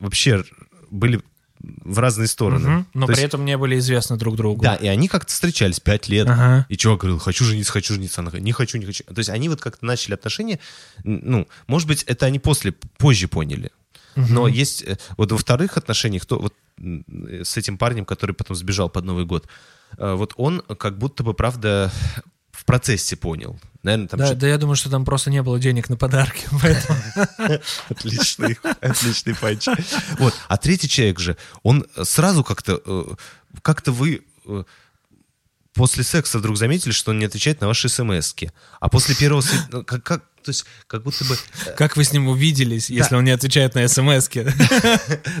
[0.00, 0.44] вообще
[0.90, 1.22] были
[1.60, 2.68] в разные стороны.
[2.68, 2.86] Мгм.
[2.94, 4.62] Но То при есть- этом не были известны друг другу.
[4.62, 6.28] да, и они как-то встречались пять лет.
[6.28, 6.66] Ага.
[6.68, 8.20] И чувак говорил, хочу жениться, хочу жениться.
[8.20, 9.04] Она говорит, не хочу, не хочу.
[9.04, 10.60] То есть они вот как-то начали отношения,
[11.04, 13.70] ну, может быть, это они после, позже поняли.
[14.16, 18.56] Но есть, э, вот во вторых отношениях, то вот э, с этим парнем, который потом
[18.56, 19.46] сбежал под Новый год,
[19.96, 21.92] э, вот он как будто бы, правда,
[22.68, 23.58] процессе понял.
[23.82, 26.46] Наверное, там Да, да я думаю, что там просто не было денег на подарки.
[27.88, 29.68] Отличный, отличный панч.
[30.18, 30.34] Вот.
[30.48, 33.04] А третий человек же, он сразу как-то, э,
[33.62, 34.64] как-то вы э,
[35.72, 38.34] после секса вдруг заметили, что он не отвечает на ваши смс
[38.80, 42.12] А после первого ну, как, как, то есть, как будто бы, э, Как вы с
[42.12, 44.46] ним увиделись, если он не отвечает на смс-ки?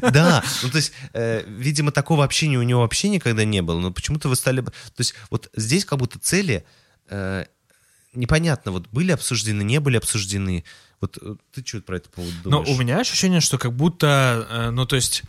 [0.00, 3.90] да, ну то есть, э, видимо, такого общения у него вообще никогда не было, но
[3.90, 6.64] почему-то вы стали, то есть, вот здесь как будто цели
[7.10, 7.44] э,
[8.14, 10.64] непонятно, вот были обсуждены, не были обсуждены.
[11.00, 12.68] Вот э, ты что про это повод Но думаешь?
[12.68, 15.22] у меня ощущение, что как будто, э, ну то есть,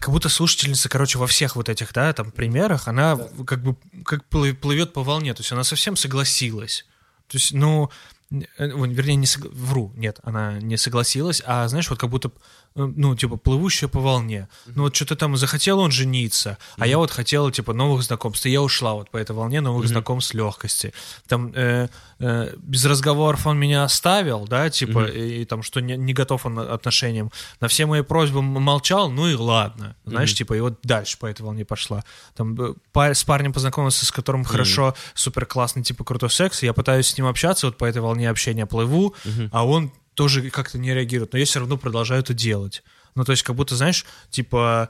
[0.00, 4.24] как будто слушательница, короче, во всех вот этих, да, там примерах, она как бы как
[4.28, 6.84] плы- плывет по волне, то есть она совсем согласилась.
[7.28, 7.90] То есть, ну,
[8.30, 12.30] э, вернее, не согла- вру, нет, она не согласилась, а знаешь, вот как будто,
[12.74, 14.48] ну, типа, плывущая по волне.
[14.66, 18.50] Ну, вот что-то там захотел он жениться, а я вот хотела, типа, новых знакомств, и
[18.50, 20.92] я ушла вот по этой волне новых знакомств с легкости.
[21.28, 25.96] Там э, э, без разговоров он меня оставил, да, типа, и, и там, что не,
[25.96, 27.30] не готов он отношениям.
[27.60, 31.42] На все мои просьбы молчал, ну и ладно, знаешь, типа, и вот дальше по этой
[31.42, 32.04] волне пошла.
[32.34, 36.72] Там э, па- с парнем познакомился, с которым хорошо, супер классный, типа, крутой секс, я
[36.72, 39.14] пытаюсь с ним общаться, вот по этой волне общения плыву,
[39.50, 42.82] а он тоже как-то не реагирует, но я все равно продолжаю это делать.
[43.14, 44.88] Ну, то есть, как будто, знаешь, типа,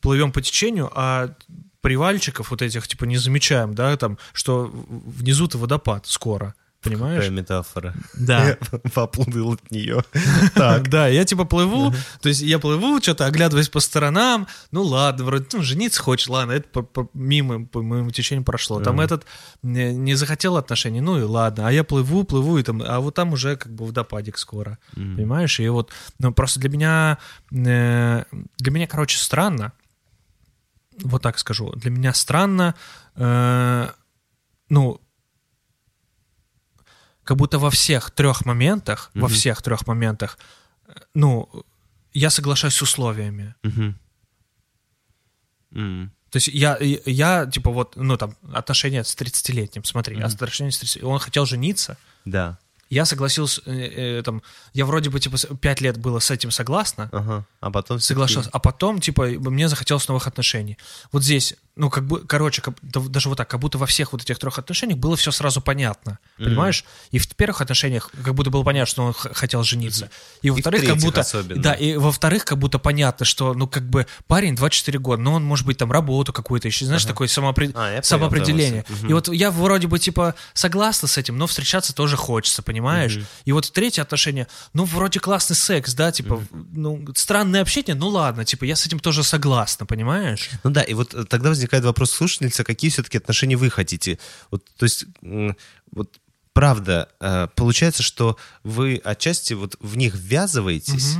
[0.00, 1.34] плывем по течению, а
[1.80, 6.54] привальчиков вот этих, типа, не замечаем, да, там, что внизу-то водопад скоро,
[6.86, 7.22] понимаешь?
[7.22, 7.94] Какая метафора.
[8.14, 8.48] Да.
[8.48, 8.56] Я
[8.94, 10.04] поплыл от нее.
[10.54, 10.88] Так.
[10.88, 15.46] Да, я типа плыву, то есть я плыву, что-то оглядываясь по сторонам, ну ладно, вроде,
[15.52, 18.80] ну, жениться хочешь, ладно, это мимо, по моему течению прошло.
[18.80, 19.26] Там этот
[19.62, 23.14] не, не захотел отношений, ну и ладно, а я плыву, плыву, и там, а вот
[23.14, 25.60] там уже как бы водопадик скоро, понимаешь?
[25.60, 27.18] И вот, ну просто для меня,
[27.50, 28.24] э,
[28.58, 29.72] для меня, короче, странно,
[31.02, 32.74] вот так скажу, для меня странно,
[33.16, 33.88] э,
[34.68, 35.00] ну,
[37.26, 40.38] как будто во всех трех моментах, во всех трех моментах,
[40.88, 41.48] э, ну,
[42.14, 43.54] я соглашаюсь с условиями.
[43.62, 43.98] Мгм.
[45.74, 46.12] М.
[46.30, 50.78] То есть я, я, я, типа, вот, ну, там, отношения с 30-летним, смотри, отношения с
[50.78, 52.58] 30 он хотел жениться, Да.
[52.90, 54.42] я согласился, э, э, там,
[54.74, 57.44] я вроде бы, типа, с- пять лет было с этим согласна, Ага.
[57.60, 60.76] А потом соглашался, а потом, типа, мне захотелось новых отношений.
[61.12, 64.12] Вот здесь, ну, как бы, короче, как- да- даже вот так, как будто во всех
[64.12, 66.84] вот этих трех отношениях было все сразу понятно, понимаешь?
[67.10, 70.10] И в первых отношениях как будто было понятно, что он хотел жениться.
[70.42, 71.20] И во-вторых, как будто...
[71.20, 71.62] особенно.
[71.62, 75.44] Да, и во-вторых, как будто понятно, что, ну, как бы, парень 24 года, но он,
[75.44, 78.84] может быть, там, работу какую-то еще, знаешь, такое самоопре- А, понял самоопределение.
[78.88, 79.10] мысль.
[79.10, 83.18] И вот я вроде бы, типа, согласна с этим, но встречаться тоже хочется, понимаешь?
[83.44, 88.44] И вот третье отношение, ну, вроде классный секс, да, типа, ну, странное общение, ну, ладно,
[88.46, 90.50] типа, я с этим тоже согласна, понимаешь?
[90.64, 94.18] Ну да, и вот э, тогда возникает вопрос слушательницы, какие все-таки отношения вы хотите.
[94.50, 95.06] Вот, то есть,
[95.92, 96.20] вот
[96.52, 101.16] правда, э, получается, что вы отчасти вот в них ввязываетесь,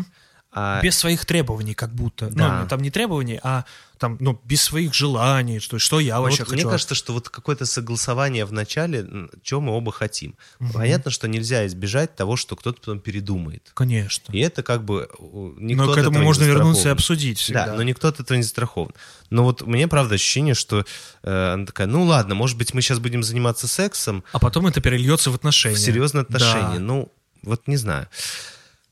[0.58, 2.30] а Без своих требований, как будто.
[2.30, 2.62] Да.
[2.62, 3.66] Ну, там не требований, а
[3.98, 6.70] там, ну, без своих желаний, что, что я Ну, вообще вот мне хочу.
[6.70, 9.06] кажется, что вот какое-то согласование в начале,
[9.42, 10.34] чего мы оба хотим.
[10.72, 13.70] Понятно, что нельзя избежать того, что кто-то потом передумает.
[13.74, 14.32] Конечно.
[14.32, 17.38] И это как бы у, никто Но к этому этого не можно вернуться и обсудить
[17.38, 17.66] всегда.
[17.66, 18.92] Да, но никто от этого не застрахован.
[19.28, 20.86] Но вот мне, правда, ощущение, что
[21.22, 24.80] э, она такая, ну ладно, может быть, мы сейчас будем заниматься сексом, А потом это
[24.80, 25.76] перельется в отношения.
[25.76, 26.74] в серьезные отношения.
[26.78, 26.80] Да.
[26.80, 28.08] Ну, вот не знаю.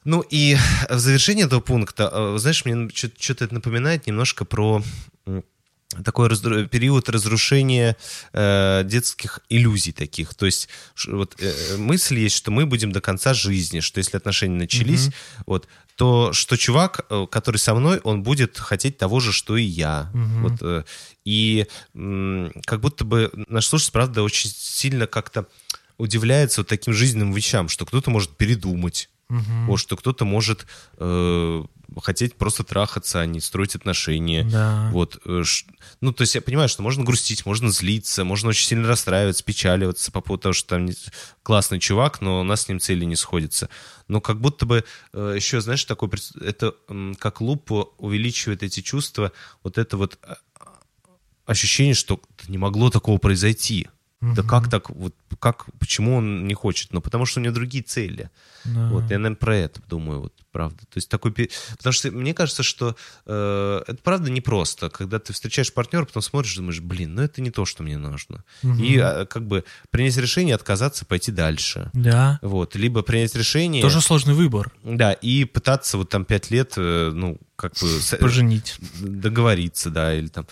[0.04, 0.56] Ну и
[0.88, 4.82] в завершение этого пункта, э, знаешь, мне что-то это напоминает немножко про
[6.04, 7.96] такой разру- период разрушения
[8.32, 10.34] э, детских иллюзий таких.
[10.34, 10.68] То есть
[11.06, 15.10] вот э, мысль есть, что мы будем до конца жизни, что если отношения начались,
[15.46, 19.62] вот, то что чувак, э, который со мной, он будет хотеть того же, что и
[19.62, 20.10] я.
[20.42, 20.84] Вот, э,
[21.24, 25.46] и м, как будто бы наш слушатель, правда, очень сильно как-то
[25.96, 29.10] удивляется вот таким жизненным вещам, что кто-то может передумать.
[29.28, 30.66] Вот что кто-то может
[30.98, 31.64] э,
[32.02, 34.44] хотеть просто трахаться, а не строить отношения.
[34.44, 34.90] Да.
[34.92, 35.66] Вот, э, ш-
[36.00, 40.12] ну, то есть я понимаю, что можно грустить, можно злиться, можно очень сильно расстраиваться, печаливаться
[40.12, 40.94] по поводу того, что там не-
[41.42, 43.68] классный чувак, но у нас с ним цели не сходятся.
[44.08, 46.10] Но как будто бы э, еще, знаешь, такой,
[46.40, 49.32] это м, как лупа увеличивает эти чувства,
[49.62, 50.36] вот это вот а,
[51.46, 53.88] ощущение, что не могло такого произойти.
[54.34, 56.92] Да как так, вот как, почему он не хочет?
[56.92, 58.30] Ну, потому что у него другие цели.
[58.64, 58.88] Да.
[58.90, 60.78] Вот, я, наверное, про это думаю, вот, правда.
[60.78, 61.32] То есть такой...
[61.32, 62.94] Потому что мне кажется, что
[63.26, 67.50] э, это правда непросто, когда ты встречаешь партнера, потом смотришь думаешь, блин, ну это не
[67.50, 68.44] то, что мне нужно.
[68.62, 71.90] И а, как бы принять решение, отказаться, пойти дальше.
[71.92, 72.38] Да.
[72.40, 73.82] Вот, либо принять решение...
[73.82, 74.70] Тоже сложный выбор.
[74.84, 77.88] Да, и пытаться вот там пять лет, э, ну, как бы...
[78.20, 78.76] Поженить.
[79.00, 80.46] договориться, да, или там,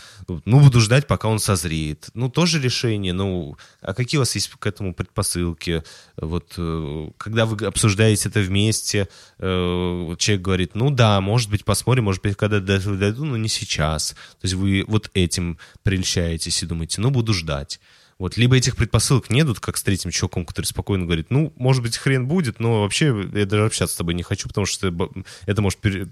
[0.45, 2.11] ну, буду ждать, пока он созреет.
[2.15, 5.85] Ну, тоже решение, ну, а какие у вас есть к этому предпосылки?
[6.17, 12.05] Вот, э, когда вы обсуждаете это вместе, э, человек говорит, ну да, может быть, посмотрим,
[12.05, 14.11] может быть, когда до этого дойду, но не сейчас.
[14.41, 17.81] То есть вы вот этим прельщаетесь и думаете, ну, буду ждать.
[18.19, 21.97] Вот, либо этих предпосылок нету, как с третьим чуваком, который спокойно говорит, ну, может быть,
[21.97, 24.87] хрен будет, но вообще я даже общаться с тобой не хочу, потому что
[25.47, 26.09] это, может пере-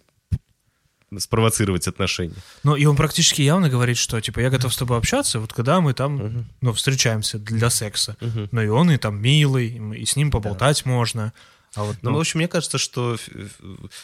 [1.19, 2.35] спровоцировать отношения.
[2.63, 5.81] Ну, и он практически явно говорит, что, типа, я готов с тобой общаться, вот когда
[5.81, 8.17] мы там, ну, встречаемся для секса.
[8.21, 11.33] Ну, и он и там милый, и с ним поболтать можно.
[11.75, 13.17] А вот, Ну, ну, в общем, мне кажется, что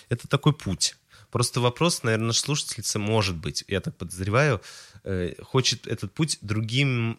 [0.09, 0.97] это такой путь.
[1.31, 4.61] Просто вопрос, наверное, наш слушательница, может быть, я так подозреваю,
[5.05, 7.19] э, хочет этот путь другим,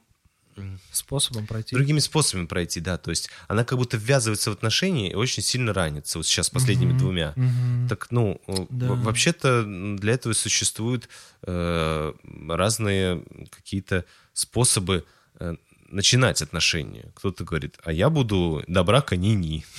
[0.92, 1.76] способом пройти.
[1.76, 2.98] другими способами пройти, да.
[2.98, 6.18] То есть она как будто ввязывается в отношения и очень сильно ранится.
[6.18, 7.34] Вот сейчас последними двумя.
[7.36, 7.88] Мгм.
[7.90, 8.88] Так, ну, Да.
[8.94, 9.64] вообще-то
[9.98, 11.10] для этого существуют
[11.44, 12.14] э,
[12.50, 15.06] разные какие-то способы
[15.40, 15.56] э,
[15.90, 17.12] начинать отношения.
[17.16, 19.66] Кто-то говорит, а я буду до брака ни-ни.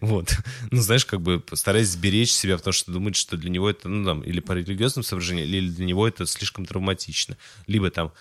[0.00, 0.36] Вот.
[0.70, 4.04] Ну, знаешь, как бы стараясь сберечь себя, потому что думает, что для него это, ну,
[4.04, 7.36] там, или по религиозному соображению, или для него это слишком травматично.
[7.66, 8.12] Либо там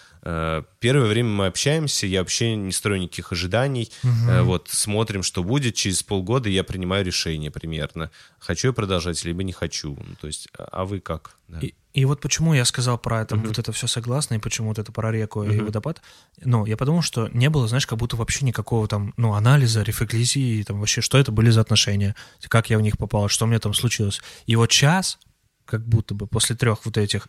[0.80, 5.76] первое время мы общаемся, я вообще не строю никаких ожиданий, э, вот, смотрим, что будет,
[5.76, 8.10] через полгода я принимаю решение примерно.
[8.40, 9.96] Хочу я продолжать, либо не хочу.
[9.96, 11.36] Ну, то есть, а а вы как?
[11.50, 11.60] Да.
[11.60, 14.80] И, и вот почему я сказал про это, вот это все согласно, и почему вот
[14.80, 16.02] это про реку и водопад.
[16.42, 20.64] Ну, я подумал, что не было, знаешь, как будто вообще никакого там, ну, анализа, рефлексии,
[20.64, 22.16] там вообще, что это были за отношения,
[22.48, 24.22] как я в них попал, что мне там случилось.
[24.46, 25.20] И вот сейчас,
[25.70, 27.28] как будто бы после трех вот этих,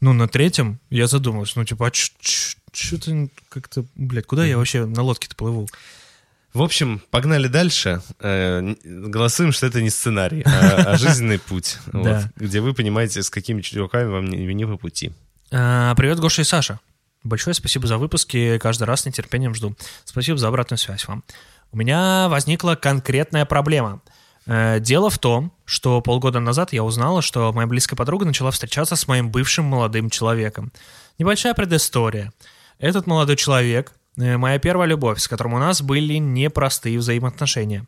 [0.00, 5.02] ну, на третьем я задумался, ну, типа, а что-то как-то, блядь, куда я вообще на
[5.02, 5.68] лодке-то плыву?
[6.52, 8.00] В общем, погнали дальше.
[8.18, 11.78] Э, Голосуем, что это не сценарий, а, а жизненный путь.
[11.92, 15.12] Вот, где вы понимаете, с какими чуваками вам не, не по пути.
[15.52, 16.80] А, Привет, Гоша и Саша.
[17.24, 19.76] Большое спасибо за выпуски, каждый раз с нетерпением жду.
[20.04, 21.24] Спасибо за обратную связь вам.
[21.72, 24.00] У меня возникла конкретная проблема.
[24.46, 28.96] Э, Дело в том, что полгода назад я узнала, что моя близкая подруга начала встречаться
[28.96, 30.72] с моим бывшим молодым человеком.
[31.18, 32.32] Небольшая предыстория.
[32.78, 37.86] Этот молодой человек э, моя первая любовь, с которым у нас были непростые взаимоотношения.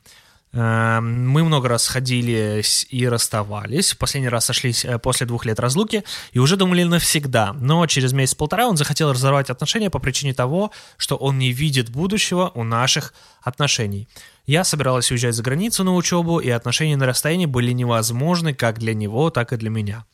[0.52, 3.94] Э, Мы много раз сходились и расставались.
[3.94, 7.52] Последний раз сошлись э, после двух лет разлуки и уже думали навсегда.
[7.52, 12.50] Но через месяц-полтора он захотел разорвать отношения по причине того, что он не видит будущего
[12.54, 14.08] у наших отношений.
[14.46, 18.94] Я собиралась уезжать за границу на учебу, и отношения на расстоянии были невозможны как для
[18.94, 20.04] него, так и для меня.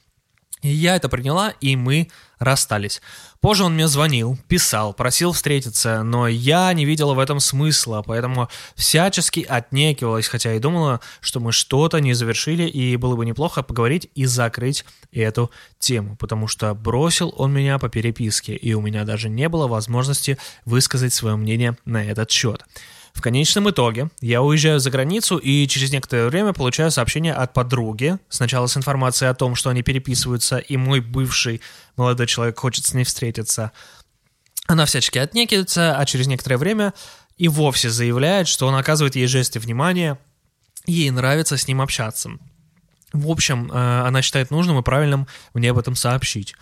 [0.65, 3.03] И я это приняла, и мы расстались.
[3.43, 8.49] Позже он мне звонил, писал, просил встретиться, но я не видела в этом смысла, поэтому
[8.75, 14.09] всячески отнекивалась, хотя и думала, что мы что-то не завершили, и было бы неплохо поговорить
[14.15, 19.29] и закрыть эту тему, потому что бросил он меня по переписке, и у меня даже
[19.29, 22.65] не было возможности высказать свое мнение на этот счет.
[23.15, 28.19] В конечном итоге я уезжаю за границу и через некоторое время получаю сообщение от подруги.
[28.29, 31.63] Сначала с информацией о том, что они переписываются, и мой бывший
[31.97, 33.73] молодой человек хочет с ней встретиться.
[34.67, 36.93] Она всячески отнекивается, а через некоторое время
[37.37, 40.19] и вовсе заявляет, что он оказывает ей жесты внимания,
[40.85, 42.31] ей нравится с ним общаться.
[43.13, 46.55] В общем, э, она считает нужным и правильным мне об этом сообщить.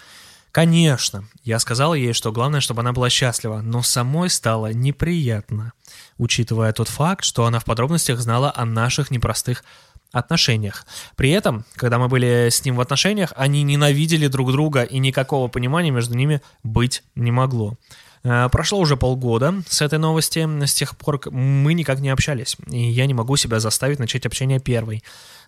[0.52, 5.72] Конечно, я сказал ей, что главное, чтобы она была счастлива, но самой стало неприятно,
[6.18, 9.64] учитывая тот факт, что она в подробностях знала о наших непростых
[10.12, 10.86] отношениях.
[11.16, 15.48] При этом, когда мы были с ним в отношениях, они ненавидели друг друга, и никакого
[15.48, 17.78] понимания между ними быть не могло.
[18.22, 22.78] Э, Прошло уже полгода с этой новости, с тех пор мы никак не общались, и
[22.90, 25.02] я не могу себя заставить начать общение первой.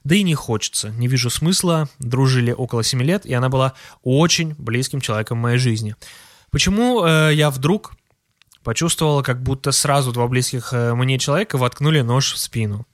[0.05, 4.55] Да и не хочется, не вижу смысла, дружили около 7 лет, и она была очень
[4.59, 5.97] близким человеком в моей жизни.
[6.51, 7.95] Почему э, я вдруг
[8.63, 12.87] почувствовала, как будто сразу два близких э, мне человека воткнули нож в спину?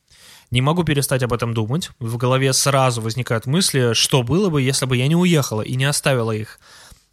[0.53, 1.91] Не могу перестать об этом думать.
[1.99, 5.85] В голове сразу возникают мысли, что было бы, если бы я не уехала и не
[5.85, 6.61] оставила их.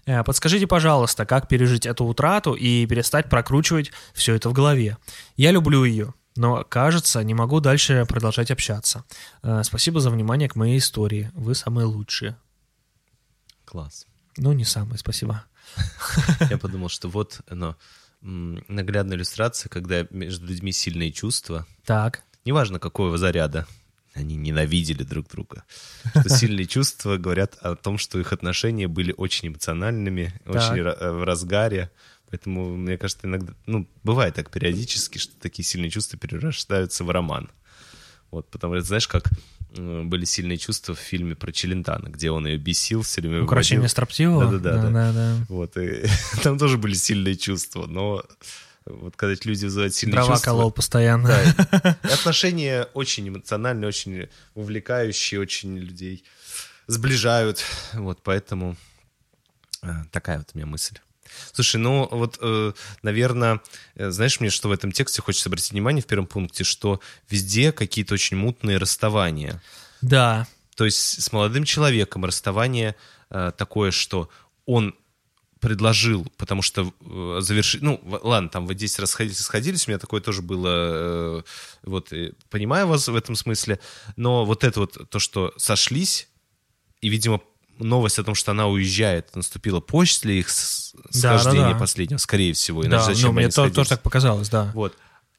[0.06, 4.98] Э, Подскажите, пожалуйста, как пережить эту утрату и перестать прокручивать все это в голове.
[5.36, 9.04] Я люблю ее, но, кажется, не могу дальше продолжать общаться.
[9.44, 11.32] Э, Спасибо за внимание к моей истории.
[11.34, 12.38] Вы самые лучшие.
[13.66, 14.06] Класс.
[14.38, 15.44] Ну, не самые, спасибо.
[16.50, 17.76] Я подумал, что вот оно,
[18.22, 23.68] наглядная иллюстрация, когда между людьми сильные чувства, Так, неважно какого заряда,
[24.14, 25.64] они ненавидели друг друга.
[26.10, 30.56] Что сильные чувства говорят о том, что их отношения были очень эмоциональными, Так.
[30.56, 31.92] очень э, в разгаре.
[32.30, 37.50] Поэтому, мне кажется, иногда, ну, бывает так периодически, что такие сильные чувства перерождаются в роман.
[38.32, 39.30] Вот, потому что, знаешь, как
[39.78, 43.80] э, были сильные чувства в фильме про Челентана, где он ее бесил, все время украшение
[43.80, 43.92] выводил.
[43.92, 44.46] строптивого?
[44.52, 44.90] Да-да-да, да.
[44.90, 45.46] Да-да-да.
[45.48, 46.06] Вот, и
[46.44, 48.26] там тоже были сильные чувства, но
[48.86, 50.52] вот когда люди вызывают сильные Дрова чувства...
[50.52, 51.30] колол постоянно.
[51.72, 56.26] Да, отношения очень эмоциональные, очень увлекающие, очень людей
[56.88, 57.64] сближают.
[57.94, 58.76] Вот поэтому
[59.82, 60.98] э, такая вот у меня мысль.
[61.54, 62.40] Слушай, ну вот,
[63.02, 63.62] наверное,
[63.96, 68.14] знаешь мне, что в этом тексте хочется обратить внимание в первом пункте, что везде какие-то
[68.14, 69.62] очень мутные расставания.
[70.02, 72.96] Да, То есть с молодым человеком расставание
[73.30, 74.30] э, такое, что
[74.66, 74.96] он
[75.60, 77.82] предложил, потому что э, завершить...
[77.82, 80.70] Ну, ладно, там вы 10 раз сходились, сходились, у меня такое тоже было...
[80.70, 81.42] э,
[81.84, 83.80] вот, э, понимаю вас в этом смысле,
[84.16, 86.30] но вот это вот, то, что сошлись,
[87.02, 87.42] и, видимо,
[87.80, 91.80] новость о том, что она уезжает, наступила после их с- Да, схождения да, да.
[91.80, 92.86] последнего, скорее всего.
[92.86, 94.72] Иначе да, зачем ну, мне то- тоже так показалось, да.
[94.74, 94.96] Вот.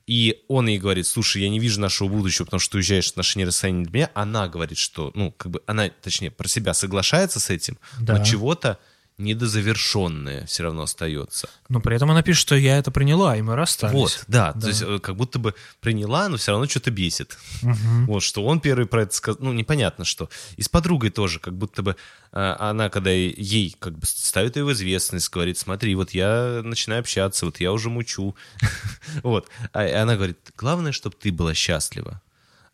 [0.06, 3.44] И он ей говорит, слушай, я не вижу нашего будущего, потому что ты уезжаешь, отношения
[3.44, 4.10] расстояния для меня.
[4.14, 8.16] Она говорит, что, ну, как бы, она, точнее, про себя соглашается с этим, Да.
[8.18, 8.78] но чего-то
[9.18, 11.48] недозавершенное все равно остается.
[11.68, 13.94] Но при этом она пишет, что я это приняла, и мы расстались.
[13.94, 14.60] Вот, да, Да.
[14.60, 17.36] то есть э, как будто бы приняла, но все равно что-то бесит.
[17.62, 20.28] Вот, что он первый про это сказал, ну, непонятно что.
[20.56, 21.96] И с подругой тоже, как будто бы
[22.32, 27.00] э, она, когда ей как бы ставит ее в известность, говорит, смотри, вот я начинаю
[27.00, 28.34] общаться, вот я уже мучу.
[29.22, 29.48] Вот.
[29.72, 32.20] А и она говорит, главное, чтобы ты была счастлива.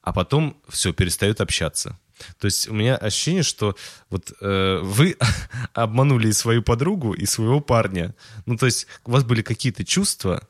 [0.04, 1.98] А потом все, перестают общаться.
[2.38, 3.74] То есть у меня ощущение, что
[4.10, 5.16] вот э, вы
[5.72, 8.14] обманули и свою подругу, и своего парня.
[8.46, 10.46] Ну, то есть у вас были какие-то чувства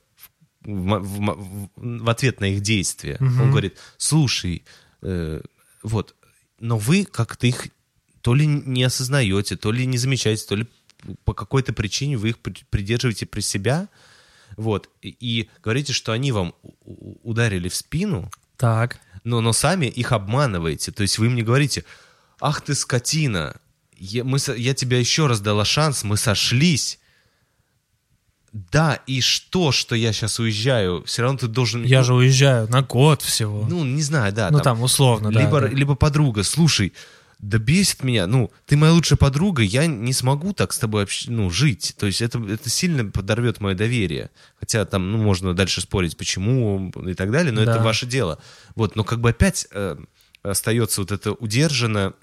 [0.62, 1.70] в, в в-
[2.05, 3.16] в ответ на их действия.
[3.20, 4.64] Он говорит, слушай,
[5.02, 5.40] э,
[5.82, 6.14] вот,
[6.61, 7.68] но вы как-то их
[8.22, 10.66] то ли не осознаете, то ли не замечаете, то ли
[11.24, 13.88] по какой-то причине вы их при- придерживаете при себя,
[14.57, 20.12] вот, и, и говорите, что они вам ударили в спину, Так, но, но сами их
[20.12, 20.93] обманываете.
[20.93, 21.85] То есть вы им не говорите,
[22.41, 23.57] ах ты скотина,
[23.97, 26.99] я, мы, я тебе еще раз дала шанс, мы сошлись.
[28.53, 31.03] Да, и что, что я сейчас уезжаю?
[31.07, 31.83] Все равно ты должен...
[31.83, 33.66] я ну, же уезжаю на год всего.
[33.68, 34.51] Ну, не знаю, да.
[34.51, 35.66] Ну, там, условно, да, либо, да.
[35.66, 36.93] либо подруга, слушай,
[37.39, 41.26] да бесит меня, ну, ты моя лучшая подруга, я не смогу так с тобой общ-
[41.28, 41.95] ну, жить.
[41.99, 44.30] То есть это, это сильно подорвет мое доверие.
[44.59, 47.72] Хотя там, ну, можно дальше спорить, почему и так далее, но Да.
[47.72, 48.39] это ваше дело.
[48.74, 49.97] Вот, но как бы опять э,
[50.43, 52.14] остается вот это удержано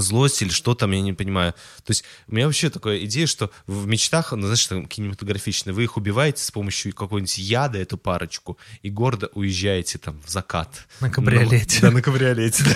[0.00, 1.52] злость или что там, я не понимаю.
[1.84, 5.84] То есть у меня вообще такая идея, что в мечтах, ну, знаешь, там кинематографичные, вы
[5.84, 10.86] их убиваете с помощью какого-нибудь яда, эту парочку, и гордо уезжаете там в закат.
[11.00, 11.78] На кабриолете.
[11.82, 12.64] Ну, Да, на кабриолете.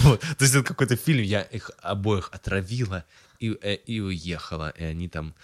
[0.00, 3.04] То есть это какой-то фильм, я их обоих отравила
[3.38, 5.34] и, э, и уехала, и они там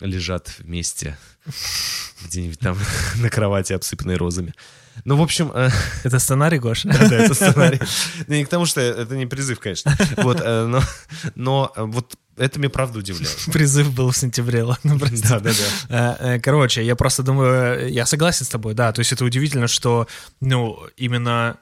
[0.00, 1.16] лежат вместе
[2.24, 2.78] где-нибудь там
[3.16, 4.54] на кровати, обсыпанной розами.
[5.04, 5.70] Ну, в общем, э,
[6.04, 6.88] Это сценарий, Гоша?
[6.88, 7.80] да, это сценарий.
[8.26, 9.96] Ну, Не к тому, что это не призыв, конечно.
[10.16, 10.82] Вот, э, но,
[11.34, 13.36] но э, вот это меня правда удивляет.
[13.52, 15.28] Призыв был в сентябре, ладно, прости.
[15.28, 15.52] Да, да,
[15.88, 16.38] да.
[16.40, 20.06] Короче, я просто думаю, я согласен с тобой, да, то есть это удивительно, что,
[20.40, 21.56] ну, именно,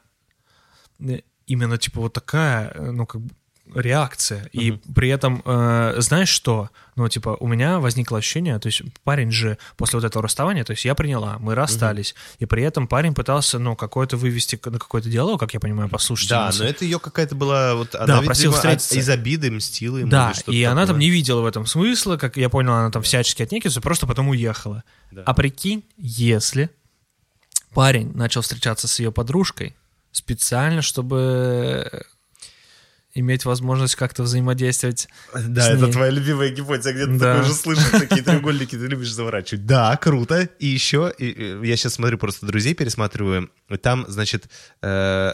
[1.46, 3.34] именно, типа, вот такая, ну, как бы
[3.74, 8.82] реакция, и при этом, э, знаешь что, ну, типа, у меня возникло ощущение, то есть
[9.02, 12.86] парень же после вот этого расставания, то есть я приняла, мы расстались, и при этом
[12.86, 16.30] парень пытался, ну, какое-то вывести на какой-то диалог, как я понимаю, послушать.
[16.30, 17.74] Да, но это ее какая-то была...
[17.74, 18.98] Вот, она, Да, видимо, встретиться.
[18.98, 20.10] из обиды мстила ему.
[20.10, 21.00] Да, и она там такое.
[21.00, 24.84] не видела в этом смысла, как я понял, она там всячески отнекивается, просто потом уехала.
[25.10, 25.22] Да.
[25.26, 26.70] А прикинь, если
[27.72, 29.74] парень начал встречаться с ее подружкой
[30.12, 32.04] специально, чтобы
[33.14, 35.08] иметь возможность как-то взаимодействовать.
[35.32, 37.34] Да, это твоя любимая гипотеза, где ты Да.
[37.36, 39.66] такой же слышишь, такие треугольники ты любишь заворачивать.
[39.66, 40.48] Да, круто.
[40.58, 43.50] И еще, и, и я сейчас смотрю, просто друзей пересматриваю,
[43.82, 44.48] там, значит,
[44.82, 45.32] э,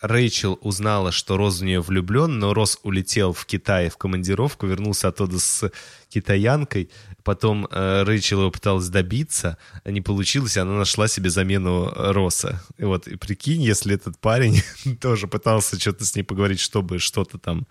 [0.00, 5.08] Рэйчел узнала, что Роз в нее влюблен, но Роз улетел в Китай в командировку, вернулся
[5.08, 5.70] оттуда с
[6.08, 6.90] китаянкой.
[7.24, 12.62] Потом э, Рэйчел его пыталась добиться, не получилось, и она нашла себе замену Роса.
[12.78, 14.62] И вот, и прикинь, если этот парень
[15.00, 17.66] тоже пытался что-то с ней поговорить, чтобы что-то там...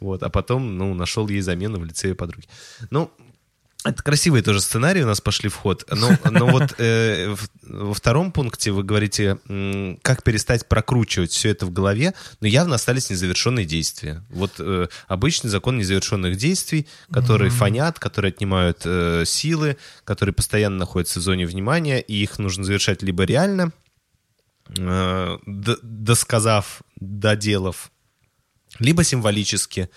[0.00, 2.46] Вот, а потом, ну, нашел ей замену в лице ее подруги.
[2.90, 3.10] Ну,
[3.84, 5.84] это красивые тоже сценарии у нас пошли в ход.
[5.90, 9.38] Но, но вот э, в- во втором пункте вы говорите,
[10.02, 14.24] как перестать прокручивать все это в голове, но явно остались незавершенные действия.
[14.30, 21.20] Вот э, обычный закон незавершенных действий, которые фонят, которые отнимают э, силы, которые постоянно находятся
[21.20, 23.72] в зоне внимания, и их нужно завершать либо реально,
[24.76, 27.90] э, досказав, доделав,
[28.80, 29.88] либо символически.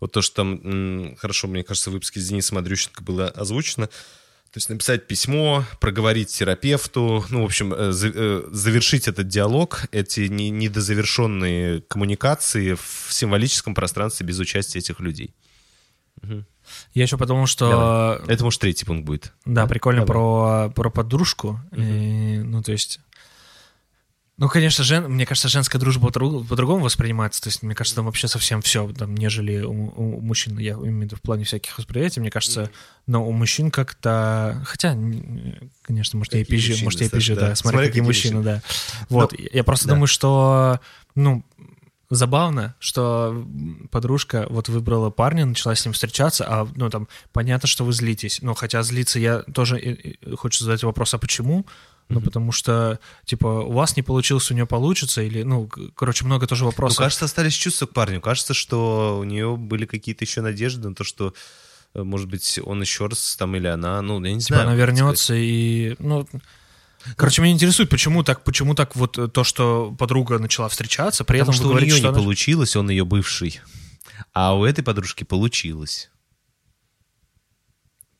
[0.00, 3.86] Вот то, что там, хорошо, мне кажется, в выпуске с Денисом Андрющенко было озвучено.
[3.86, 10.22] То есть написать письмо, проговорить терапевту, ну, в общем, э, э, завершить этот диалог, эти
[10.22, 15.34] не- недозавершенные коммуникации в символическом пространстве без участия этих людей.
[16.92, 17.70] Я еще подумал, что...
[18.18, 18.34] Давай.
[18.34, 19.32] Это, может, третий пункт будет.
[19.44, 20.70] Да, прикольно Давай.
[20.70, 21.60] про, про подружку.
[21.76, 23.00] И, ну, то есть...
[24.40, 27.42] Ну, конечно, жен, мне кажется, женская дружба по-друг- по-другому воспринимается.
[27.42, 30.98] То есть, мне кажется, там вообще совсем все, там, нежели у, у мужчин, я имею
[30.98, 32.70] в виду в плане всяких восприятий, мне кажется,
[33.06, 34.62] но у мужчин как-то...
[34.66, 34.96] Хотя,
[35.82, 37.40] конечно, может, я и Какие пизжу, мужчины, может, я и пизжу, да.
[37.40, 37.54] да.
[37.54, 38.62] Смотри, Смотри, какие какие мужчины, мужчины.
[38.62, 39.06] да.
[39.10, 39.92] Вот, я просто да.
[39.94, 40.80] думаю, что,
[41.14, 41.44] ну,
[42.08, 43.46] забавно, что
[43.90, 48.40] подружка вот выбрала парня, начала с ним встречаться, а, ну, там, понятно, что вы злитесь.
[48.42, 51.66] Ну, хотя злиться я тоже и- и хочу задать вопрос, а почему?
[52.10, 56.46] Ну, потому что, типа, у вас не получилось, у нее получится, или, ну, короче, много
[56.46, 56.98] тоже Ну, вопросов.
[56.98, 58.20] кажется, остались чувства к парню.
[58.20, 61.32] Кажется, что у нее были какие-то еще надежды на то, что,
[61.94, 64.68] э, может быть, он еще раз там или она, ну, я не Типа, знаю.
[64.68, 66.26] она вернется и, ну...
[67.16, 71.38] Короче, меня интересует, почему так, почему так вот э, то, что подруга начала встречаться, при
[71.38, 73.60] Потому этом что вы у нее что не она- получилось, он ее бывший.
[74.34, 76.10] А у этой подружки получилось.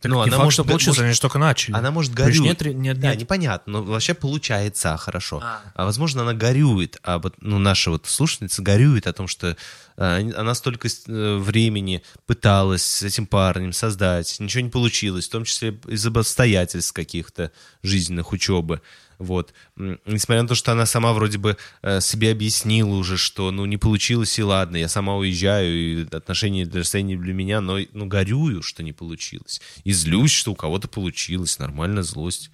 [0.01, 1.75] Так Ну, не она факт, может что может- они же только начали.
[1.77, 2.61] Она может горюет.
[2.63, 5.41] нет нет- Да, нет- непонятно, но вообще получается хорошо.
[5.43, 5.61] А.
[5.75, 9.59] А, возможно, она горюет, а вот ну, наша вот слушательница горюет о том, что
[9.99, 15.45] а, она столько э, времени пыталась с этим парнем создать, ничего не получилось, в том
[15.45, 18.81] числе из обстоятельств каких-то жизненных, учебы.
[19.21, 19.53] Вот.
[19.77, 23.77] Несмотря на то, что она сама вроде бы э, себе объяснила уже, что ну не
[23.77, 28.63] получилось и ладно, я сама уезжаю, и отношения для расстояния для меня, но ну, горюю,
[28.63, 29.61] что не получилось.
[29.85, 32.51] И злюсь, что у кого-то получилось, нормальная злость.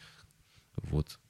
[0.82, 1.20] Вот.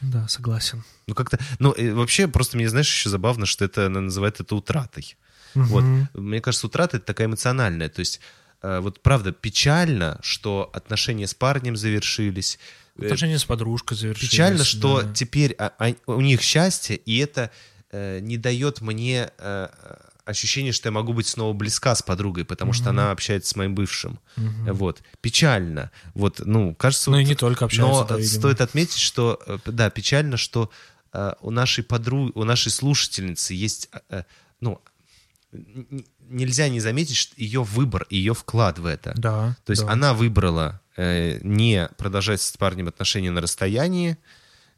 [0.00, 0.84] Да, согласен.
[1.08, 1.40] Ну, как-то...
[1.58, 5.16] Ну, э, вообще, просто мне, знаешь, еще забавно, что это она называет это утратой.
[5.54, 5.82] Вот.
[6.14, 7.88] Мне кажется, утрата— это такая эмоциональная.
[7.88, 8.20] То есть,
[8.62, 12.60] э, вот правда, печально, что отношения с парнем завершились.
[12.98, 14.30] Э, Отношения с подружкой завершились.
[14.30, 15.12] Печально, что да.
[15.12, 17.50] теперь а- а- у них счастье, и это
[17.90, 19.68] э, не дает мне э,
[20.24, 23.74] ощущение, что я могу быть снова близка с подругой, потому что она общается с моим
[23.74, 24.18] бывшим.
[24.36, 25.02] Вот.
[25.20, 25.90] Печально.
[26.14, 27.10] Вот, ну, кажется...
[27.10, 28.38] Ну и вот- не только общаются, Но да, видимо.
[28.38, 30.70] стоит отметить, что, э, да, печально, что
[31.12, 34.22] э, у нашей подруги, у нашей слушательницы есть, э,
[34.60, 34.80] ну,
[36.28, 39.12] нельзя не заметить что ее выбор, ее вклад в это.
[39.16, 39.56] Да.
[39.64, 39.92] То есть да.
[39.92, 44.16] она выбрала не продолжать с парнем отношения на расстоянии.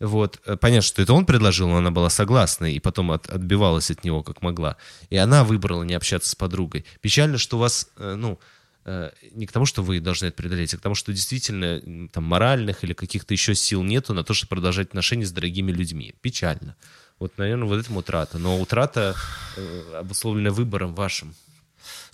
[0.00, 0.40] Вот.
[0.44, 4.04] Э, Понятно, что это он предложил, но она была согласна и потом от- отбивалась от
[4.04, 4.76] него как могла.
[5.10, 6.84] И она выбрала не общаться с подругой.
[7.00, 8.38] Печально, что у вас, э, ну,
[8.84, 12.24] э, не к тому, что вы должны это преодолеть, а к тому, что действительно там
[12.24, 16.14] моральных или каких-то еще сил нету на то, чтобы продолжать отношения с дорогими людьми.
[16.20, 16.76] Печально.
[17.18, 18.38] Вот, наверное, вот этому утрата.
[18.38, 19.14] Но утрата
[19.56, 21.34] э, обусловлена выбором вашим.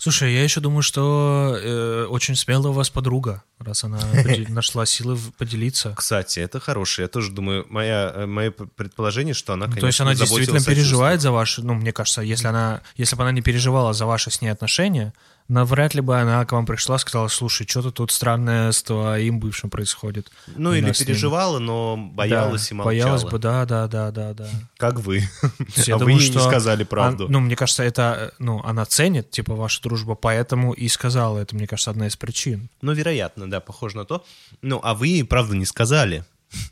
[0.01, 3.99] Слушай, я еще думаю, что э, очень смелая у вас подруга, раз она
[4.49, 5.93] нашла силы поделиться.
[5.95, 7.03] Кстати, это хорошее.
[7.03, 10.59] Я тоже думаю, моя, э, мое предположение, что она, Ну, конечно, То есть она действительно
[10.59, 14.31] переживает за ваши, ну, мне кажется, если она, если бы она не переживала за ваши
[14.31, 15.13] с ней отношения,
[15.51, 19.39] навряд ли бы она к вам пришла и сказала, слушай, что-то тут странное с твоим
[19.39, 20.31] бывшим происходит.
[20.55, 21.07] Ну, или нас с ним».
[21.07, 22.85] переживала, но боялась Да, и молчала.
[22.85, 24.47] Боялась бы, да, да, да, да, да.
[24.77, 25.27] Как вы.
[25.75, 27.25] я а думаю, вы ей не что сказали правду.
[27.25, 31.39] А, ну, мне кажется, это, э, ну, она ценит, типа, вашу дружбу, поэтому и сказала.
[31.39, 32.69] Это, мне кажется, одна из причин.
[32.81, 34.23] Ну, вероятно, да, похоже на то.
[34.61, 36.23] Ну, а вы ей, правда, не сказали.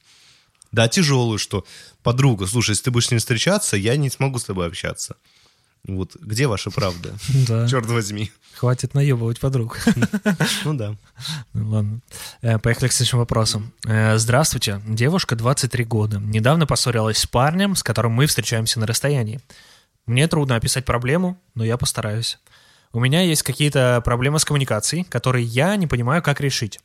[0.72, 1.66] Да, тяжелую, что
[2.04, 5.16] подруга, слушай, если ты будешь с ним встречаться, я не смогу с тобой общаться.
[5.84, 7.16] Вот, где ваша правда?
[7.48, 7.68] Да.
[7.68, 8.32] Черт возьми.
[8.56, 9.80] Хватит наебывать подруг.
[10.66, 10.96] Ну да.
[11.54, 12.00] Ну, ладно.
[12.44, 13.64] Э, Поехали к следующему вопросу.
[13.88, 14.80] Э, Здравствуйте.
[14.88, 16.20] Девушка 23 года.
[16.20, 19.40] Недавно поссорилась с парнем, с которым мы встречаемся на расстоянии.
[20.06, 22.38] Мне трудно описать проблему, но я постараюсь.
[22.92, 26.80] У меня есть какие-то проблемы с коммуникацией, которые я не понимаю, как решить.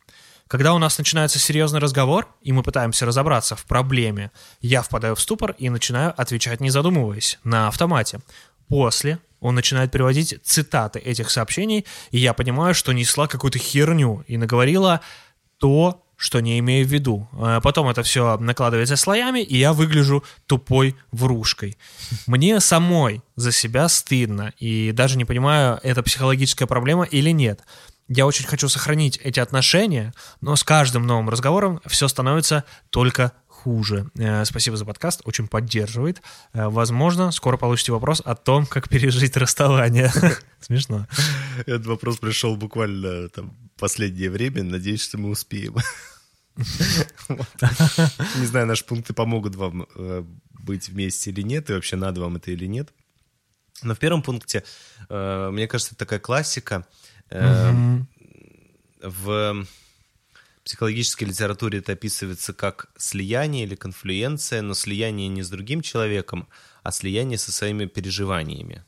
[0.49, 4.31] Когда у нас начинается серьезный разговор, и мы пытаемся разобраться в проблеме,
[4.61, 8.21] я впадаю в ступор и начинаю отвечать, не задумываясь, на автомате.
[8.69, 14.37] После он начинает приводить цитаты этих сообщений, и я понимаю, что несла какую-то херню и
[14.37, 15.01] наговорила
[15.59, 17.29] то, что не имею в виду.
[17.33, 21.77] А Потом это все накладывается слоями, и я выгляжу тупой врушкой.
[22.27, 27.61] Мне самой за себя стыдно, и даже не понимаю, это психологическая проблема или нет.
[28.09, 30.13] Я очень хочу сохранить эти отношения,
[30.43, 33.33] но с каждым новым разговором все становится только
[33.65, 34.11] хуже.
[34.19, 36.21] Э, Спасибо за подкаст, очень поддерживает.
[36.53, 40.13] Э, Возможно, скоро получите вопрос о том, как пережить расставание.
[40.61, 41.07] Смешно.
[41.61, 44.63] Этот вопрос пришел буквально там последнее время.
[44.63, 45.77] Надеюсь, что мы успеем.
[48.39, 50.25] Не знаю, наши пункты помогут вам э,
[50.61, 52.91] быть вместе или нет, и вообще надо вам это или нет.
[53.83, 54.63] Но в первом пункте,
[55.09, 56.87] мне кажется, это такая классика.
[57.31, 57.73] Э,
[59.03, 59.67] В
[60.65, 66.49] психологической литературе это описывается как слияние или конфлюенция, но слияние не с другим человеком,
[66.83, 68.85] а слияние со своими переживаниями.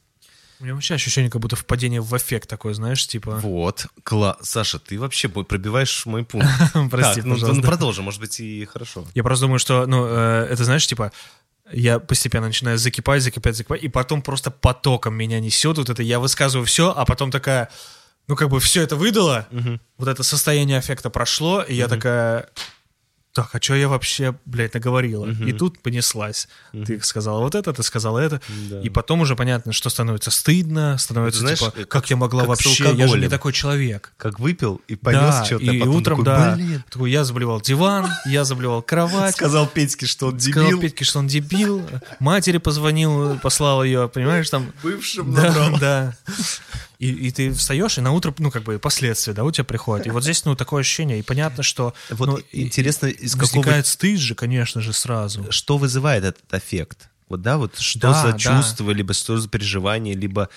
[0.58, 3.36] У меня вообще ощущение, как будто впадение в эффект такое, знаешь, типа...
[3.36, 4.38] Вот, класс.
[4.40, 6.48] Саша, ты вообще пробиваешь мой пункт.
[6.90, 9.06] Прости, Так, ну, ну, продолжим, может быть, и хорошо.
[9.14, 11.12] Я просто думаю, что, ну, э, это, знаешь, типа,
[11.70, 16.20] я постепенно начинаю закипать, закипать, закипать, и потом просто потоком меня несет вот это, я
[16.20, 17.68] высказываю все, а потом такая,
[18.28, 19.46] ну, как бы все это выдало,
[19.98, 22.48] вот это состояние аффекта прошло, и я такая,
[23.32, 25.26] так, а что я вообще, блядь, наговорила?
[25.26, 26.48] И тут понеслась.
[26.72, 28.80] Ты сказала вот это, ты сказала это, Да.
[28.80, 32.48] и потом уже понятно, что становится стыдно, становится, Знаешь, типа, как- как, я могла как
[32.48, 34.14] вообще, я же не такой человек.
[34.16, 36.84] Как выпил и понес да, что-то, и, а и потом утром, такой, да, блин.
[36.90, 40.80] такой, я заболевал диван, я заболевал кровать, Сказал Петьке, что он сказал дебил.
[40.80, 41.86] Петьке, что он дебил,
[42.20, 44.72] матери позвонил, послал ее, понимаешь, там...
[44.82, 45.78] Бывшим Да, набрал.
[45.78, 46.16] да.
[46.99, 50.07] И, и ты встаешь, и на утро, ну, как бы, последствия, да, у тебя приходят.
[50.07, 51.94] И вот здесь, ну, такое ощущение, и понятно, что...
[52.11, 53.49] Вот ну, интересно, из какого...
[53.49, 55.51] Возникает стыд же, конечно же, сразу.
[55.51, 57.09] Что вызывает этот эффект?
[57.28, 58.38] Вот, да, вот что Да, за да.
[58.38, 60.49] чувство, либо что за переживание, либо...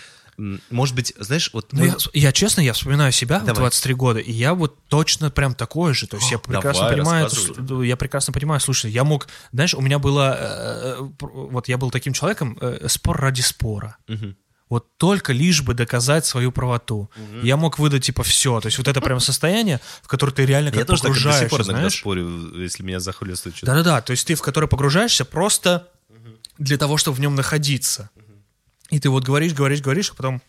[0.70, 1.74] Может быть, знаешь, вот...
[1.74, 3.64] Ну, мы- я, я честно, я вспоминаю себя в Давай.
[3.64, 6.08] 23 года, и я вот точно прям такой же.
[6.08, 9.82] То есть я прекрасно давай, понимаю, это, я прекрасно понимаю, слушай, я мог, знаешь, у
[9.82, 13.98] меня было, э, э, пр- вот я был таким человеком, э, спор ради спора.
[14.08, 14.38] Мгм.
[14.70, 17.09] Вот только лишь бы доказать свою правоту.
[17.41, 18.59] Я мог выдать типа все.
[18.61, 21.20] То есть вот это прям состояние, в которое ты реально как Я тоже так до
[21.34, 21.97] сих пор знаешь?
[21.97, 23.72] спорю, если меня захлестывает что-то.
[23.74, 25.88] Да-да-да, то есть ты в которое погружаешься просто
[26.59, 28.09] для того, чтобы в нем находиться.
[28.91, 30.41] И ты вот говоришь, говоришь, говоришь, а потом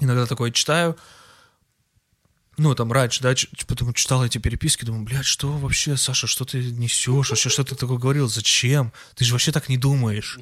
[0.00, 0.96] иногда такое читаю,
[2.56, 6.44] ну, там, раньше, да, ч- потом читал эти переписки, думаю, блядь, что вообще, Саша, что
[6.44, 8.92] ты несешь, вообще, что ты такое говорил, зачем?
[9.16, 10.38] Ты же вообще так не думаешь.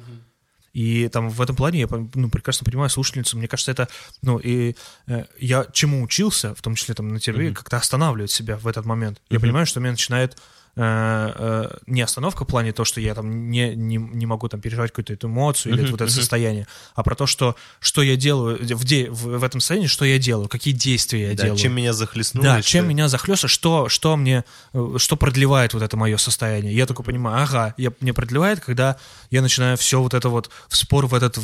[0.73, 3.37] И там в этом плане я ну, прекрасно понимаю слушательницу.
[3.37, 3.87] Мне кажется, это,
[4.23, 4.75] ну, и
[5.07, 8.85] э, я чему учился, в том числе там на терапии, как-то останавливать себя в этот
[8.85, 9.21] момент.
[9.29, 10.37] Я понимаю, что меня начинает
[10.75, 15.13] не остановка в плане то, что я там не, не, не могу там переживать какую-то
[15.13, 19.09] эту эмоцию или вот это состояние, а про то, что, что я делаю в, де-
[19.09, 21.59] в, в этом состоянии, что я делаю, какие действия я Да, делаю.
[21.59, 22.43] чем меня захлестнуло.
[22.43, 24.43] Да, что- чем меня захлестно, что, что мне,
[24.73, 26.75] э, что продлевает вот это мое состояние.
[26.75, 28.97] Я такой понимаю, ага, я, мне продлевает, когда
[29.29, 31.37] я начинаю все вот это вот в спор в этот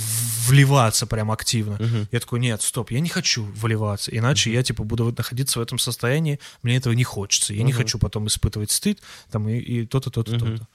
[0.48, 1.78] вливаться прям активно.
[2.12, 5.62] Я такой, нет, стоп, я не хочу вливаться, иначе я типа буду вот находиться в
[5.62, 7.54] этом состоянии, мне этого не хочется.
[7.54, 9.00] Я не хочу потом испытывать стыд,
[9.32, 10.68] там и, и то-то, то-то, то-то.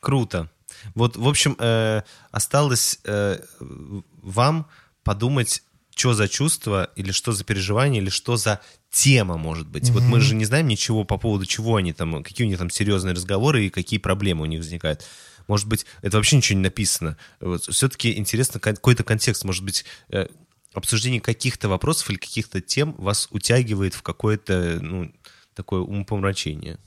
[0.00, 0.50] Круто.
[0.94, 4.66] Вот, в общем, э, осталось э, вам
[5.02, 5.62] подумать,
[5.94, 8.60] что за чувство, или что за переживание, или что за
[8.90, 9.90] тема, может быть.
[9.90, 12.70] Вот мы же не знаем ничего по поводу чего они там, какие у них там
[12.70, 15.04] серьезные разговоры и какие проблемы у них возникают.
[15.46, 17.16] Может быть, это вообще ничего не написано.
[17.40, 20.28] Вот, все-таки интересно какой-то контекст, может быть, э,
[20.72, 25.12] обсуждение каких-то вопросов или каких-то тем вас утягивает в какое-то, ну,
[25.54, 26.78] такое умопомрачение.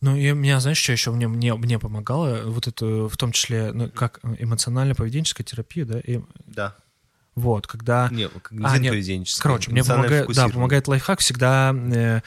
[0.00, 2.42] Ну, и меня, знаешь, что еще мне, мне, мне помогало?
[2.46, 5.98] Вот это, в том числе, ну, как эмоционально-поведенческая терапия, да?
[5.98, 6.76] И, Да.
[7.34, 8.08] вот, когда...
[8.62, 9.42] А, нет, поведенческое.
[9.42, 12.20] Короче, мне помогает, да, помогает лайфхак всегда, э,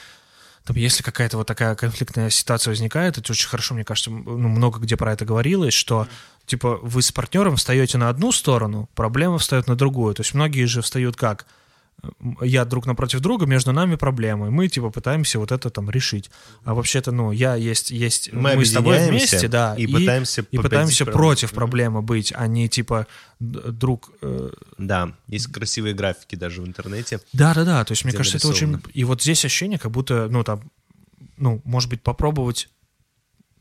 [0.66, 4.80] там, если какая-то вот такая конфликтная ситуация возникает, это очень хорошо, мне кажется, ну, много
[4.80, 6.08] где про это говорилось, что,
[6.46, 10.14] типа, вы с партнером встаете на одну сторону, проблема встает на другую.
[10.14, 11.48] То есть многие же встают как?
[12.42, 14.50] Я друг напротив друга, между нами проблемы.
[14.50, 16.32] Мы, типа, пытаемся вот это там решить.
[16.64, 21.06] А вообще-то, ну, я есть, есть, Мы с тобой вместе, да, и пытаемся и пытаемся
[21.06, 21.24] проблему.
[21.24, 23.08] против проблемы быть, а не, типа,
[23.40, 27.20] друг э, Да, есть красивые графики даже в интернете.
[27.34, 27.86] да, да, да.
[27.86, 28.68] То есть, мне кажется, это очень.
[28.68, 28.92] нарисовано.
[28.94, 30.72] И вот здесь ощущение, как будто, ну, там,
[31.38, 32.70] ну, может быть, попробовать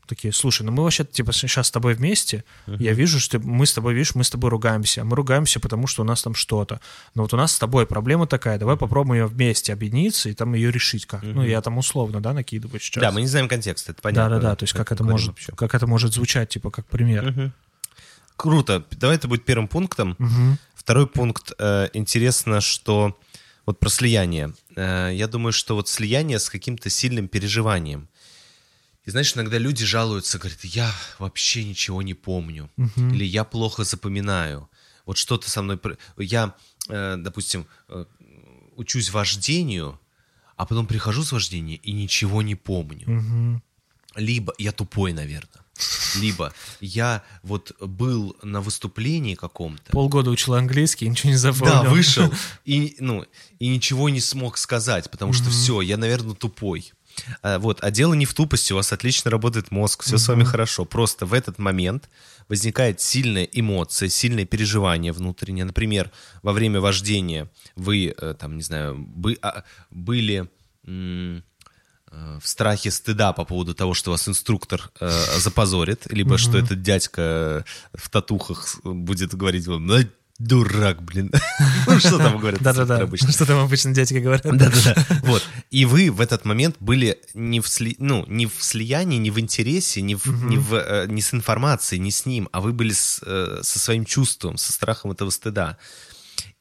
[0.07, 3.73] такие, слушай, ну мы вообще типа сейчас с тобой вместе, я вижу, что мы с
[3.73, 6.79] тобой, видишь, мы с тобой ругаемся, мы ругаемся, потому что у нас там что-то,
[7.15, 10.53] но вот у нас с тобой проблема такая, давай попробуем ее вместе объединиться и там
[10.53, 11.23] ее решить как.
[11.23, 13.01] Ну я там условно, да, накидываю сейчас.
[13.01, 14.35] Да, мы не знаем контекст, это понятно.
[14.35, 15.53] Да, да, да, то есть как это может, вообще.
[15.53, 17.51] как это может звучать, типа как пример.
[18.35, 18.83] Круто.
[18.91, 20.17] Давай это будет первым пунктом.
[20.73, 21.51] Второй пункт.
[21.59, 23.15] э, интересно, что
[23.67, 24.53] вот про слияние.
[24.75, 28.07] Э, я думаю, что вот слияние с каким-то сильным переживанием.
[29.05, 32.69] И знаешь, иногда люди жалуются, говорят, я вообще ничего не помню.
[32.95, 34.69] Или я плохо запоминаю.
[35.05, 35.79] Вот что-то со мной...
[36.17, 36.53] Я,
[36.87, 38.05] э, допустим, э,
[38.75, 39.99] учусь вождению,
[40.55, 43.61] а потом прихожу с вождения и ничего не помню.
[44.15, 45.61] Либо я тупой, наверное.
[46.15, 51.83] Либо я вот был на выступлении каком-то, Полгода учил английский, ничего не запомнил.
[51.83, 52.31] да, вышел
[52.65, 53.25] и, ну,
[53.57, 56.91] и ничего не смог сказать, потому что все, я, наверное, тупой.
[57.41, 60.43] А, Вот, а дело не в тупости, у вас отлично работает мозг, все с вами
[60.43, 60.85] хорошо.
[60.85, 62.09] Просто в этот момент
[62.47, 65.65] возникает сильная эмоция, сильное переживание внутреннее.
[65.65, 66.11] Например,
[66.43, 70.49] во время вождения вы, э, там, не знаю, бы, а, были
[70.85, 71.41] э,
[72.41, 77.63] в страхе стыда по поводу того, что вас инструктор э, запозорит, либо что этот дядька
[77.93, 79.99] в татухах будет говорить вам, «Ну,
[80.45, 81.31] дурак, блин.
[81.87, 83.31] Ну, что там говорят Да-да-да, обычно?
[83.31, 84.43] что там обычно дядьки говорят.
[84.43, 84.95] Да-да-да.
[85.23, 85.43] Вот.
[85.71, 87.95] И вы в этот момент были не в, сли...
[87.99, 90.25] ну, не в слиянии, не в интересе, не, в...
[90.27, 93.79] не, в, э, не с информацией, не с ним, а вы были с, э, со
[93.79, 95.77] своим чувством, со страхом этого стыда.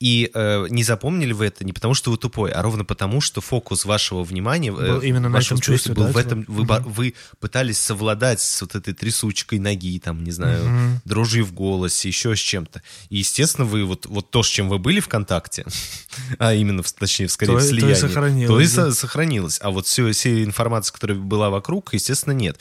[0.00, 3.40] И э, не запомнили вы это не потому, что вы тупой, а ровно потому, что
[3.40, 6.18] фокус вашего внимания, э, Был именно на этом чувстве, был да, в типа?
[6.26, 6.44] этом.
[6.48, 11.52] Вы, бо- вы пытались совладать с вот этой трясучкой ноги, там, не знаю, дрожью в
[11.52, 12.82] голосе, еще с чем-то.
[13.10, 15.66] И, естественно, вы вот, вот то, с чем вы были в контакте,
[16.38, 18.70] а именно, точнее, скорее, То в и- то и слиянии, сохранилось, то и да.
[18.70, 19.58] со- сохранилось.
[19.62, 22.60] А вот все, вся информация, которая была вокруг, естественно, нет.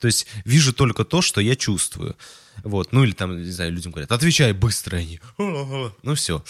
[0.00, 2.16] То есть вижу только то, что я чувствую.
[2.62, 6.44] Вот, ну или там, не знаю, людям говорят, отвечай быстро, они, ну все.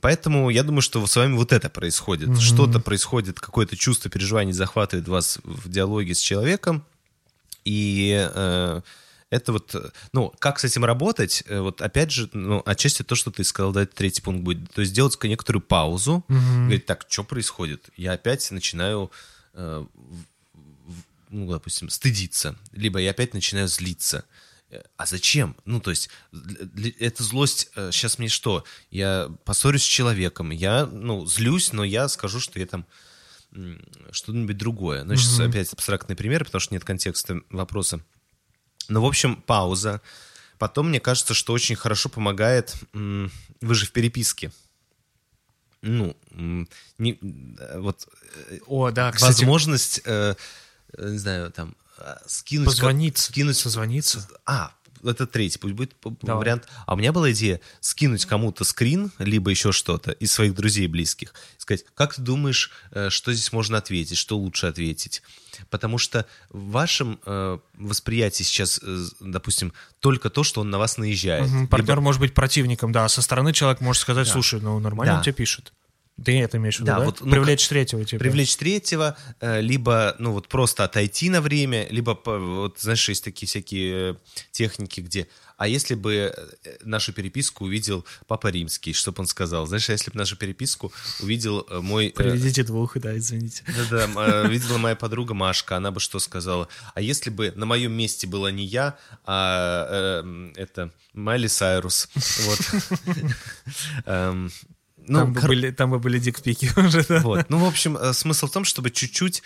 [0.00, 2.40] Поэтому я думаю, что с вами вот это происходит.
[2.40, 6.84] Что-то происходит, какое-то чувство переживания захватывает вас в диалоге с человеком,
[7.64, 8.80] и э,
[9.30, 13.30] это вот, ну, как с этим работать, э, вот опять же, ну, отчасти то, что
[13.30, 14.70] ты сказал, да, это третий пункт будет.
[14.72, 17.90] То есть сделать некоторую паузу, говорить, так, что происходит?
[17.96, 19.10] Я опять начинаю,
[19.52, 19.84] э,
[21.28, 24.24] ну, допустим, стыдиться, либо я опять начинаю злиться.
[24.70, 25.56] Э, А зачем?
[25.64, 26.10] Ну, то есть,
[26.98, 28.64] эта злость, сейчас мне что?
[28.90, 32.86] Я поссорюсь с человеком, я, ну, злюсь, но я скажу, что я там
[34.10, 35.04] что-нибудь другое.
[35.04, 38.00] Ну, сейчас опять абстрактный пример, потому что нет контекста вопроса.
[38.88, 40.00] Ну, в общем, пауза.
[40.58, 42.74] Потом, мне кажется, что очень хорошо помогает...
[42.92, 44.52] Вы же в переписке.
[45.80, 46.16] Ну,
[46.98, 48.08] не, э, вот
[48.50, 50.34] э, О, да, кстати, возможность, э,
[50.92, 51.87] э, не знаю, там, э,
[52.26, 52.66] скинуть...
[52.66, 54.28] как- позвониться, скинуть созвониться.
[54.46, 54.72] а,
[55.04, 56.40] это третий, пусть будет Давай.
[56.40, 56.66] вариант.
[56.86, 61.34] А у меня была идея скинуть кому-то скрин, либо еще что-то из своих друзей близких.
[61.56, 65.22] Сказать, как ты думаешь, э, что здесь можно ответить, что лучше ответить?
[65.70, 70.98] Потому что в вашем э, восприятии сейчас, э, допустим, только то, что он на вас
[70.98, 71.48] наезжает.
[71.48, 75.12] Либо- Партнер может быть противником, да, а со стороны человек может сказать, слушай, ну нормально
[75.14, 75.18] Да.
[75.18, 75.72] он тебе пишет.
[76.24, 77.04] Ты это имеешь в виду, Да, да?
[77.04, 78.20] вот, ну, Привлечь третьего, типа.
[78.20, 83.46] Привлечь третьего, э, либо, ну, вот просто отойти на время, либо, вот, знаешь, есть такие
[83.46, 84.14] всякие э,
[84.50, 89.66] техники, где, а если бы э, нашу переписку увидел Папа Римский, что бы он сказал?
[89.66, 92.06] Знаешь, а если бы нашу переписку увидел э, мой...
[92.08, 93.64] э, Приведите двух, да, извините.
[93.66, 96.68] Да-да, э, видела моя подруга Машка, она бы что сказала?
[96.94, 102.08] А если бы на моем месте была не я, а э, это Майли Сайрус,
[102.46, 102.60] вот.
[105.08, 107.20] Ну, там, бы кор- были, там бы были дикпики уже, да.
[107.20, 107.48] вот.
[107.50, 109.42] Ну, в общем, э, смысл в том, чтобы чуть-чуть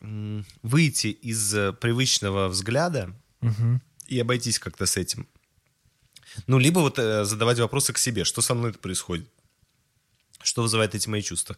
[0.00, 3.14] м, выйти из э, привычного взгляда
[4.06, 5.26] и обойтись как-то с этим.
[6.46, 9.28] Ну, либо вот э, задавать вопросы к себе, что со мной это происходит,
[10.42, 11.56] что вызывает эти мои чувства.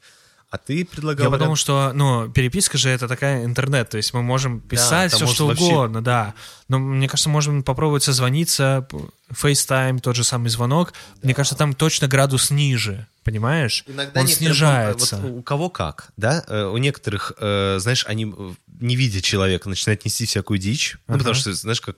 [0.53, 1.25] А ты предлагал...
[1.25, 5.21] Я вариант- что, ну, переписка же это такая интернет, то есть мы можем писать там
[5.27, 6.35] все, что вообще- угодно, да.
[6.69, 8.87] Но мне кажется, можем попробовать созвониться,
[9.33, 10.93] FaceTime, тот же самый звонок.
[11.23, 13.83] Мне кажется, там точно градус ниже, понимаешь?
[13.87, 15.17] Иногда Он снижается.
[15.17, 16.45] вот у кого как, да?
[16.49, 20.99] Э, У некоторых, э, знаешь, они, э, не видя человека, начинают нести всякую дичь.
[21.09, 21.97] Ну, потому что, знаешь, как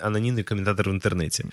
[0.00, 1.46] анонимный комментатор в интернете.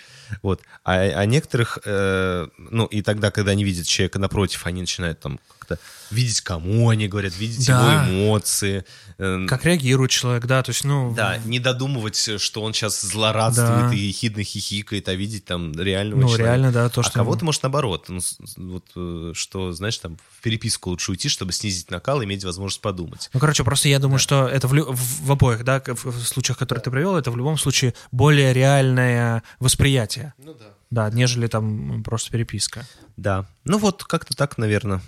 [0.43, 0.62] Вот.
[0.84, 5.80] А, а некоторых, ну, и тогда, когда они видят человека напротив, они начинают там как-то
[6.16, 8.05] видеть, кому они говорят, видеть Да.
[8.07, 8.84] его эмоции.
[9.18, 11.13] э, Как реагирует человек, да, то есть, ну...
[11.13, 13.93] Да, не додумывать, что он сейчас злорадствует Да.
[13.93, 16.43] и ехидно хихикает, а видеть там реального Ну, человека.
[16.49, 18.05] реально, да, то, а что- кого-то, может, наоборот.
[18.09, 18.20] Ну,
[18.57, 22.43] вот, э, э, что, знаешь, там в переписку лучше уйти, чтобы снизить накал и иметь
[22.43, 23.30] возможность подумать.
[23.34, 26.24] Ну, короче, просто я думаю, что это в, лю- в- в обоих, да, в, в
[26.28, 30.66] случаях, которые ты привел, это в любом случае более реальное восприятие, Ну да.
[31.09, 32.86] да, нежели там просто переписка.
[33.18, 33.45] Да.
[33.63, 35.01] Ну вот, как-то так, наверное.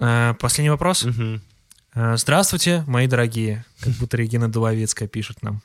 [0.00, 1.06] Э, Последний вопрос.
[1.94, 3.64] Э, Здравствуйте, мои дорогие.
[3.80, 5.62] Как будто Регина Дубовецкая пишет нам.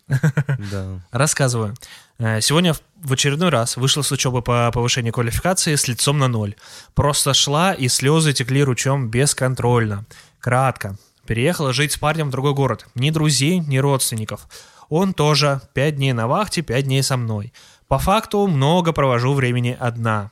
[0.71, 1.01] Да.
[1.11, 1.75] Рассказываю.
[2.19, 6.27] Э, Сегодня в- в очередной раз вышла с учебы по повышению квалификации с лицом на
[6.27, 6.55] ноль.
[6.93, 10.05] Просто шла, и слезы текли ручьем бесконтрольно.
[10.39, 10.95] Кратко.
[11.25, 12.85] Переехала жить с парнем в другой город.
[12.95, 14.47] Ни друзей, ни родственников.
[14.89, 15.61] Он тоже.
[15.73, 17.53] Пять дней на вахте, пять дней со мной.
[17.87, 20.31] По факту много провожу времени одна.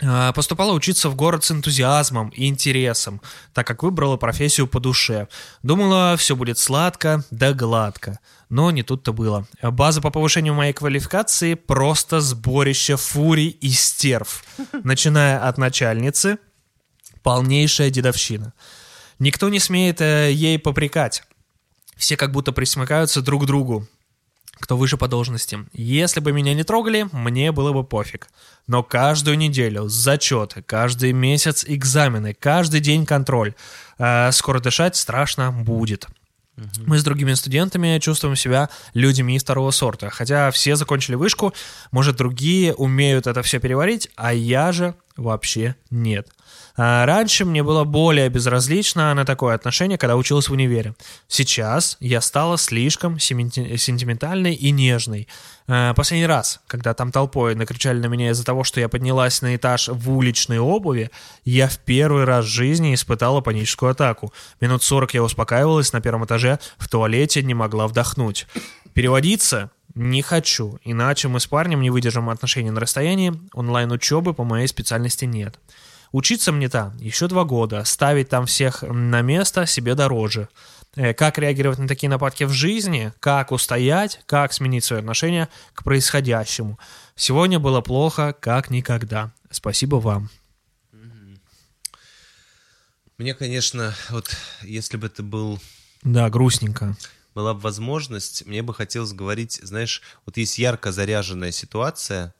[0.00, 3.20] А, Поступала учиться в город с энтузиазмом и интересом,
[3.52, 5.28] так как выбрала профессию по душе.
[5.62, 8.20] Думала, все будет сладко да гладко.
[8.48, 9.46] Но не тут-то было.
[9.62, 14.44] База по повышению моей квалификации просто сборище фурий и стерв.
[14.84, 16.38] Начиная от начальницы,
[17.22, 18.54] полнейшая дедовщина.
[19.18, 21.24] Никто не смеет э, ей попрекать.
[21.96, 23.86] Все как будто присмыкаются друг к другу
[24.60, 25.58] кто выше по должности.
[25.72, 28.28] Если бы меня не трогали, мне было бы пофиг.
[28.66, 33.54] Но каждую неделю зачеты, каждый месяц экзамены, каждый день контроль.
[33.98, 36.06] А скоро дышать страшно будет.
[36.86, 40.10] Мы с другими студентами чувствуем себя людьми второго сорта.
[40.10, 41.54] Хотя все закончили вышку,
[41.90, 46.28] может, другие умеют это все переварить, а я же вообще нет.
[46.80, 50.94] А раньше мне было более безразлично на такое отношение, когда училась в универе.
[51.26, 55.26] Сейчас я стала слишком сентиментальной и нежной.
[55.66, 59.56] А, Последний раз, когда там толпой накричали на меня из-за того, что я поднялась на
[59.56, 61.10] этаж в уличной обуви,
[61.44, 64.32] я в первый раз в жизни испытала паническую атаку.
[64.60, 68.46] Минут 40 я успокаивалась на первом этаже, в туалете не могла вдохнуть.
[68.94, 74.68] Переводиться не хочу, иначе мы с парнем не выдержим отношений на расстоянии, онлайн-учебы по моей
[74.68, 75.58] специальности нет.
[76.12, 80.48] Учиться мне там еще два года, ставить там всех на место себе дороже.
[80.96, 85.84] Э, Как реагировать на такие нападки в жизни, как устоять, как сменить свое отношение к
[85.84, 86.78] происходящему.
[87.14, 89.32] Сегодня было плохо, как никогда.
[89.50, 90.30] Спасибо вам.
[93.18, 94.30] Мне, конечно, вот
[94.62, 95.58] если бы это был
[96.02, 96.96] Да, грустненько.
[97.34, 102.32] была бы возможность, мне бы хотелось говорить, знаешь, вот есть ярко заряженная ситуация,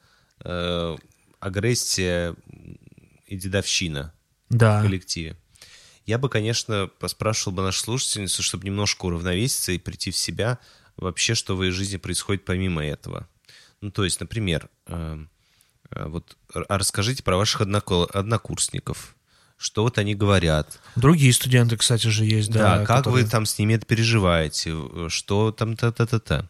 [0.45, 0.97] э,
[1.41, 2.35] агрессия
[3.29, 4.13] и дедовщина
[4.51, 4.83] в Да.
[4.83, 5.37] коллективе.
[6.07, 10.59] Я бы, конечно, поспрашивал бы нашу слушательницу, чтобы немножко уравновеситься и прийти в себя
[10.97, 13.29] вообще, что в ее жизни происходит помимо этого.
[13.83, 15.25] Ну, то есть, например, э,
[15.91, 19.15] э, вот а расскажите про ваших однокурсников.
[19.57, 22.79] Что вот они говорят, Другие студенты, кстати же, есть, да.
[22.79, 26.49] да, как которые- вы там с ними это переживаете, э, что там та-та-та-та.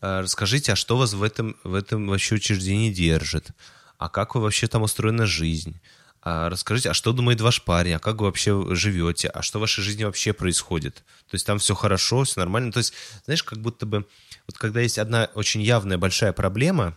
[0.00, 3.50] А, Расскажите, а что вас в этом, в этом вообще учреждении держит?
[3.98, 5.80] А как вы вообще там устроена жизнь?
[6.24, 7.94] А расскажите, а что думает ваш парень?
[7.94, 9.28] А как вы вообще живете?
[9.28, 11.02] А что в вашей жизни вообще происходит?
[11.28, 12.70] То есть там все хорошо, все нормально?
[12.70, 12.94] То есть,
[13.24, 14.06] знаешь, как будто бы,
[14.46, 16.96] вот когда есть одна очень явная большая проблема,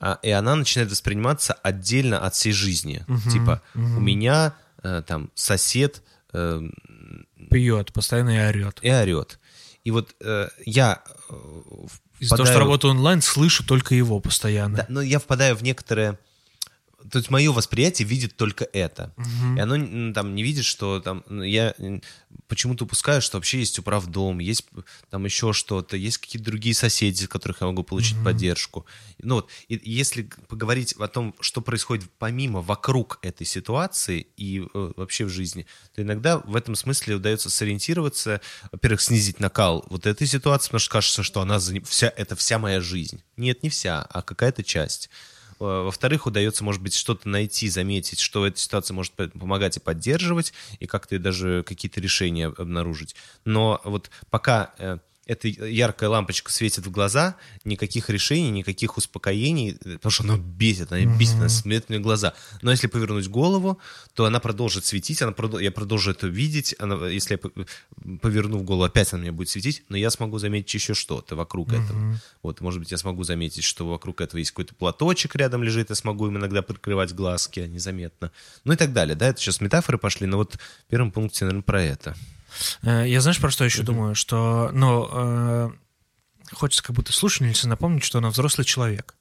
[0.00, 3.04] а, и она начинает восприниматься отдельно от всей жизни.
[3.30, 6.02] Типа, у меня э, там сосед
[6.32, 6.62] э,
[7.50, 8.78] Пьет, постоянно и орет.
[8.82, 9.38] и орет.
[9.84, 11.34] И вот э, я э,
[12.20, 14.78] Из-за того, что работаю онлайн, слышу только его постоянно.
[14.78, 16.18] Да, но я впадаю в некоторое...
[17.10, 19.14] То есть мое восприятие видит только это.
[19.56, 21.24] И оно там не видит, что там...
[21.42, 21.74] Я
[22.48, 24.66] почему-то упускаю, что вообще есть управдом, есть
[25.10, 28.86] там еще что-то, есть какие-то другие соседи, от которых я могу получить поддержку.
[29.18, 34.92] Ну вот, и если поговорить о том, что происходит помимо, вокруг этой ситуации и э,
[34.96, 38.40] вообще в жизни, то иногда в этом смысле удается сориентироваться,
[38.72, 42.80] во-первых, снизить накал вот этой ситуации, потому что кажется, что она вся, это вся моя
[42.80, 43.22] жизнь.
[43.36, 45.10] Нет, не вся, а какая-то часть.
[45.60, 50.52] Э, Во-вторых, удается, может быть, что-то найти, заметить, что эта ситуация может помогать и поддерживать,
[50.80, 53.16] и как-то даже какие-то решения обнаружить.
[53.44, 60.10] Но вот пока э, эта яркая лампочка светит в глаза, никаких решений, никаких успокоений, потому
[60.10, 62.34] что она бесит, она бесит, она смотрит мне в глаза.
[62.62, 63.80] Но если повернуть голову,
[64.14, 66.76] то она продолжит светить, она продол- я продолжу это видеть.
[66.78, 67.50] Она, если я по-
[68.22, 72.20] поверну голову, опять она мне будет светить, но я смогу заметить еще что-то вокруг этого.
[72.42, 75.96] Вот, может быть, я смогу заметить, что вокруг этого есть какой-то платочек рядом лежит, я
[75.96, 78.30] смогу им иногда прикрывать глазки незаметно.
[78.64, 81.62] Ну и так далее, да, это сейчас метафоры пошли, но вот в первом пункте, наверное,
[81.62, 82.16] про это.
[82.82, 84.14] Э, Я знаешь, про что еще думаю?
[84.14, 85.70] Что, ну, э,
[86.52, 89.14] хочется как будто слушательнице напомнить, что она взрослый человек.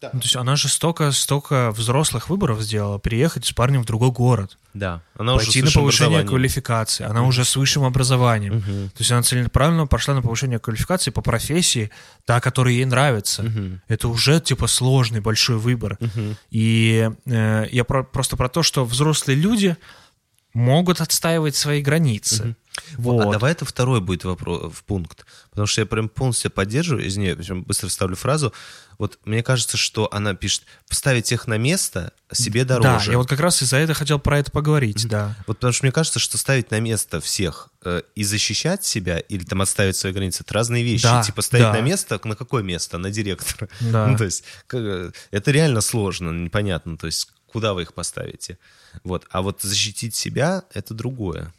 [0.00, 0.10] Да.
[0.12, 4.10] Ну, то есть она же столько, столько взрослых выборов сделала, переехать с парнем в другой
[4.10, 8.62] город, Да, она уже пойти с на повышение квалификации, она уже с высшим образованием.
[8.62, 11.92] То есть она целенаправленно пошла на повышение квалификации по профессии,
[12.24, 13.44] та, которая ей нравится.
[13.86, 15.98] Это уже типа сложный большой выбор.
[16.50, 19.76] И э, я про- просто про то, что взрослые люди
[20.52, 22.56] могут отстаивать свои границы.
[22.96, 23.26] Вот.
[23.26, 25.26] А давай это второй будет вопрос, в пункт.
[25.50, 28.52] Потому что я прям полностью поддерживаю, из нее, причем быстро вставлю фразу.
[28.98, 33.10] Вот мне кажется, что она пишет, поставить их на место себе Да, дороже.
[33.10, 35.34] я вот как раз из-за этого хотел про это поговорить, да.
[35.46, 39.44] Вот потому что мне кажется, что ставить на место всех э, и защищать себя, или
[39.44, 41.04] там отставить свои границы, это разные вещи.
[41.04, 41.72] Да, типа ставить да.
[41.72, 42.98] на место, на какое место?
[42.98, 43.68] На директора.
[43.80, 44.06] Да.
[44.12, 46.96] Ну, то есть, как, э, это реально сложно, непонятно.
[46.98, 48.58] То есть, куда вы их поставите?
[49.04, 49.26] Вот.
[49.30, 51.52] А вот защитить себя— это другое.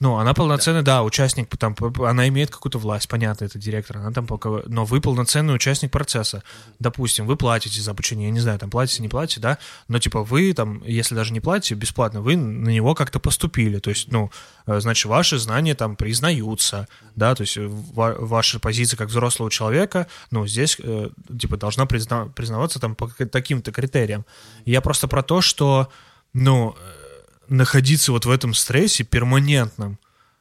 [0.00, 4.26] Ну, она полноценный, да, участник, там, она имеет какую-то власть, понятно, это директор, она там
[4.26, 6.42] пока, но вы полноценный участник процесса.
[6.78, 10.24] Допустим, вы платите за обучение, я не знаю, там, платите, не платите, да, но, типа,
[10.24, 14.30] вы, там, если даже не платите бесплатно, вы на него как-то поступили, то есть, ну,
[14.66, 19.50] э, значит, ваши знания там признаются, да, то есть э, ва- ваша позиция как взрослого
[19.50, 24.24] человека, ну, здесь, э, типа, должна призна- признаваться там по таким-то критериям.
[24.64, 25.90] Я просто про то, что,
[26.32, 26.99] ну, э,
[27.50, 29.98] находиться вот в этом стрессе перманентном,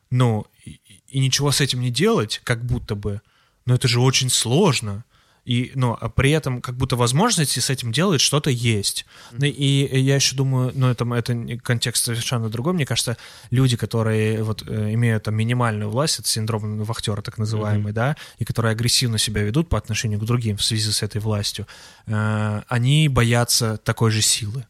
[0.10, 3.22] ну, и, и ничего с этим не делать, как будто бы,
[3.66, 5.04] ну, это же очень сложно.
[5.46, 9.08] И, ну, а при этом как будто возможности с этим делать что-то есть.
[9.32, 12.74] Ну, И я еще думаю, ну, это, это контекст совершенно другой.
[12.74, 13.18] Мне кажется,
[13.50, 18.46] люди, которые вот э, имеют там минимальную власть, это синдром вахтера так называемый, да, и
[18.46, 21.66] которые агрессивно себя ведут по отношению к другим в связи с этой властью,
[22.06, 24.68] э, они боятся такой же силы,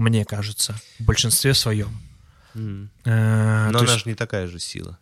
[0.00, 1.88] мне кажется, в большинстве своем.
[2.54, 2.90] М.
[3.04, 4.98] Э, Но она есть- же не такая же сила.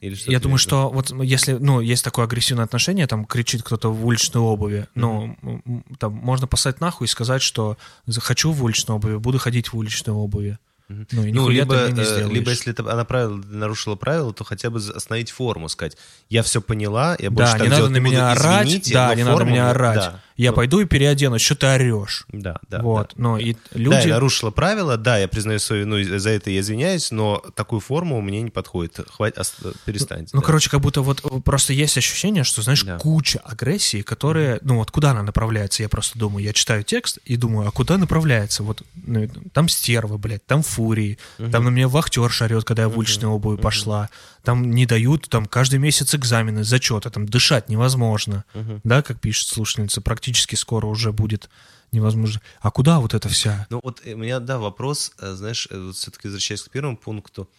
[0.00, 0.62] Или что я думаю, виду?
[0.62, 5.36] что вот если, ну, есть такое агрессивное отношение, там кричит кто-то в уличной обуви, ну,
[5.42, 7.76] м, м, там можно послать нахуй и сказать, что
[8.06, 10.58] за- хочу в уличной обуви, буду ходить в уличной обуви.
[10.88, 12.32] Ну, и Ну, либо, ты не э, сделаешь.
[12.34, 15.96] либо если это, она правило, нарушила правила, то хотя бы остановить форму, сказать,
[16.28, 18.94] я все поняла, я Да, больше так не надо на не буду, меня орать, извините,
[18.94, 19.94] да, не надо форму меня мне- орать.
[19.96, 22.24] Да, Я Ну, пойду и переоденусь, что ты орешь.
[22.32, 22.80] Да, да.
[22.80, 23.22] вот, да.
[23.22, 24.08] ну, и Да, люди...
[24.08, 28.20] я нарушила правила, да, я признаю свою вину, за это я извиняюсь, но такую форму
[28.22, 29.00] мне не подходит.
[29.10, 30.30] Хватит, ост- перестаньте.
[30.32, 30.46] Ну, да.
[30.46, 32.96] короче, как будто вот просто есть ощущение, что, знаешь, Да.
[32.96, 37.36] куча агрессии, которая, ну, вот куда она направляется, я просто думаю, я читаю текст и
[37.36, 38.62] думаю, а куда направляется?
[38.62, 41.18] Вот ну, там стервы, блядь, там фурии,
[41.52, 44.08] там на меня вахтер шарет, когда я в уличной обуви пошла,
[44.42, 48.44] там не дают, там каждый месяц экзамены, зачеты, там дышать невозможно,
[48.84, 51.50] да, как пишет слушательница, практически скоро уже будет
[51.92, 52.40] невозможно.
[52.60, 53.66] А куда вот эта вся?
[53.70, 56.96] Ну вот э, у меня, да, вопрос, э, знаешь, э, вот все-таки возвращаясь к первому
[56.96, 57.50] пункту,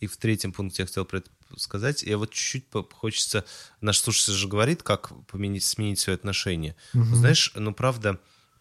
[0.00, 3.44] и в третьем пункте я хотел про это сказать, я вот чуть-чуть хочется,
[3.80, 6.76] наш слушатель же говорит, как поменять, сменить свои отношения.
[6.92, 8.18] Знаешь, ну правда,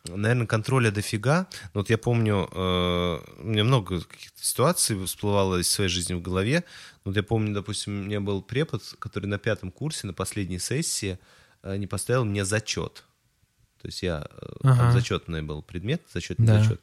[0.07, 1.47] наверное, контроля дофига.
[1.74, 6.22] Ну, Вот я помню, э, у меня много каких-то ситуаций всплывало из своей жизни в
[6.22, 6.63] голове.
[7.03, 11.20] Вот я помню, допустим, у меня был препод, который на пятом курсе, на последней сессии,
[11.63, 13.03] э, не поставил мне зачет.
[13.86, 14.78] То есть я, э, Ага.
[14.78, 16.60] там зачетный был предмет, зачетный Да.
[16.64, 16.82] зачет.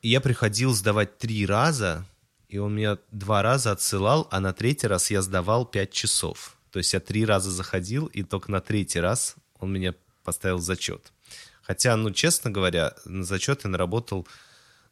[0.00, 2.06] И я приходил сдавать три раза,
[2.48, 6.56] и он меня два раза отсылал, а на третий раз я сдавал пять часов.
[6.70, 9.94] То есть я три раза заходил, и только на третий раз он меня
[10.24, 11.12] поставил зачет.
[11.60, 14.26] Хотя, ну, честно говоря, на зачет я наработал,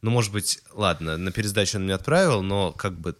[0.02, 3.16] ну, может быть, ладно, на пересдачу он меня отправил, но как бы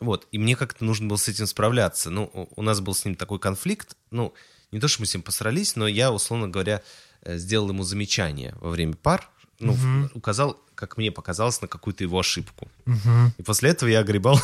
[0.00, 2.10] вот, и мне как-то нужно было с этим справляться.
[2.10, 3.96] Ну, у- у нас был с ним такой конфликт.
[4.10, 4.34] Ну,
[4.72, 6.82] не то, что мы с ним посрались, но я, условно говоря,
[7.22, 9.28] э, сделал ему замечание во время пар.
[9.60, 9.76] Ну,
[10.14, 12.68] указал, как мне показалось, на какую-то его ошибку.
[13.38, 14.40] И после этого я огребал.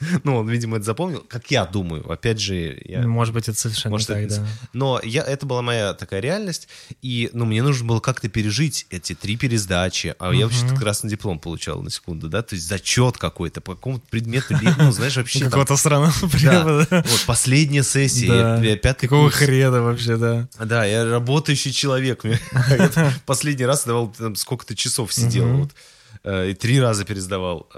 [0.24, 2.10] Ну, он, видимо, это запомнил, как я думаю.
[2.10, 3.06] Опять же, я...
[3.06, 4.46] Может быть, это совершенно Может, так, это да.
[4.72, 6.68] Но я, это была моя такая реальность,
[7.02, 11.38] и ну, мне нужно было как-то пережить эти три пересдачи, а я вообще красный диплом
[11.38, 15.76] получал на секунду, да, то есть зачет какой-то по какому-то предмету, ну, знаешь, вообще Какого-то
[15.76, 17.04] странного да, препода.
[17.08, 20.48] вот последняя сессия, пятый Какого хрена вообще, да?
[20.58, 22.22] Да, я работающий человек.
[23.26, 25.48] Последний раз давал сколько-то часов сидел.
[25.48, 25.70] вот.
[26.24, 27.68] Э, И три раза пересдавал.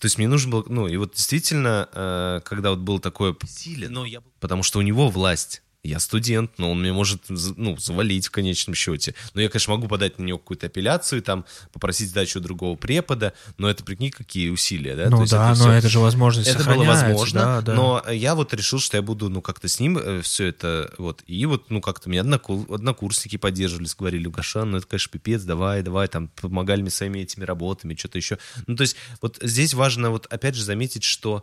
[0.00, 3.90] То есть мне нужно было, ну, и вот действительно, э, когда вот было такое силе,
[3.90, 4.22] но я...
[4.40, 5.62] потому что у него власть.
[5.82, 9.14] Я студент, но он мне может, ну, завалить в конечном счете.
[9.32, 13.70] Но я, конечно, могу подать на него какую-то апелляцию, там, попросить сдачу другого препода, но
[13.70, 15.04] это, прикинь, какие усилия, да?
[15.04, 17.74] То Ну есть да, это но всё- это же возможность это было возможно, да, да.
[17.74, 21.46] но я вот решил, что я буду, ну, как-то с ним все это, вот, и
[21.46, 26.08] вот, ну, как-то меня одноку- однокурсники поддерживали, говорили, Гашан, ну, это, конечно, пипец, давай, давай,
[26.08, 28.36] там, помогали мне своими этими работами, что-то еще.
[28.66, 31.42] Ну, то есть, вот здесь важно, вот, опять же, заметить, что,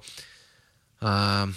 [1.02, 1.50] а,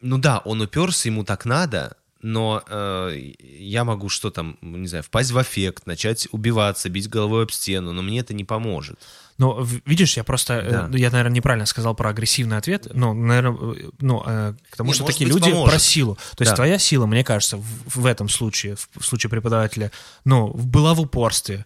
[0.00, 5.02] ну, да, он уперся, ему так надо, но э, я могу что там, не знаю,
[5.04, 8.98] впасть в аффект, начать убиваться, бить головой об стену, но мне это не поможет.
[9.38, 10.98] Ну, видишь, я просто, э, Да.
[10.98, 15.04] я, наверное, неправильно сказал про агрессивный ответ, ну, наверное, ну, э, к тому, Не, что
[15.06, 15.72] такие быть, люди поможет.
[15.72, 16.16] про силу.
[16.36, 16.56] То есть Да.
[16.56, 19.90] твоя сила, мне кажется, в, в этом случае, в, в случае преподавателя,
[20.26, 21.64] ну, была в упорстве.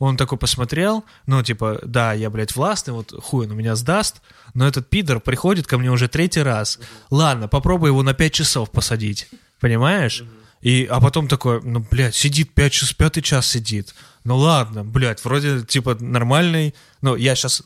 [0.00, 4.20] Он такой посмотрел, ну, типа, да, я, блядь, властный, вот хуй он у меня сдаст,
[4.52, 6.80] но этот пидор приходит ко мне уже третий раз.
[7.08, 9.28] Ладно, попробуй его на пять часов посадить,
[9.62, 10.24] понимаешь?
[10.60, 13.94] И, а потом такой, ну, блядь, сидит пять часов, пятый час сидит.
[14.24, 16.74] Ну ладно, блядь, вроде типа нормальный.
[17.00, 17.64] Ну, я сейчас,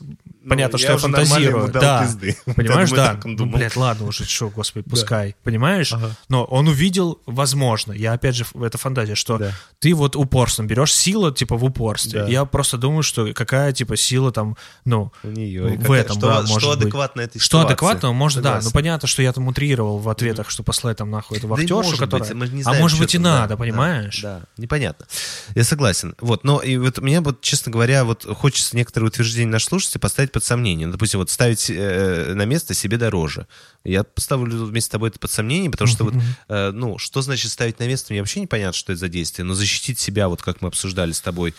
[0.49, 1.71] понятно, я что я фантазирую.
[1.71, 2.35] Да, пизды.
[2.55, 3.19] понимаешь, да.
[3.23, 5.93] Ну, блядь, ладно уже, что, господи, пускай, понимаешь?
[6.27, 9.51] Но он увидел, возможно, я опять же, в- это фантазия, что Да.
[9.77, 12.21] ты вот упорством берешь силу, типа, в упорстве.
[12.21, 12.27] Да.
[12.27, 15.77] Я просто думаю, что какая, типа, сила там, ну, У нее.
[15.77, 16.81] в этом, что, да, что может быть.
[16.81, 17.67] адекватно этой Что ситуации.
[17.73, 18.59] адекватно, может, да.
[18.63, 21.59] Ну, понятно, что я там утрировал в ответах, что послать там нахуй эту Да и
[21.61, 22.33] актершу, может которая...
[22.33, 24.19] быть, а может быть и да, надо, да, понимаешь?
[24.23, 25.05] Да, непонятно.
[25.53, 26.15] Я согласен.
[26.19, 30.31] Вот, но и вот мне вот, честно говоря, вот хочется некоторые утверждения наших слушателей поставить
[30.31, 30.87] под сомнение.
[30.87, 33.47] Ну, допустим, вот ставить э, на место себе дороже.
[33.83, 36.13] Я поставлю вместе с тобой это под сомнение, потому что вот,
[36.47, 39.43] э, ну, что значит ставить на место, мне вообще непонятно, что это за действие.
[39.43, 41.53] Но защитить себя, вот как мы обсуждали с тобой,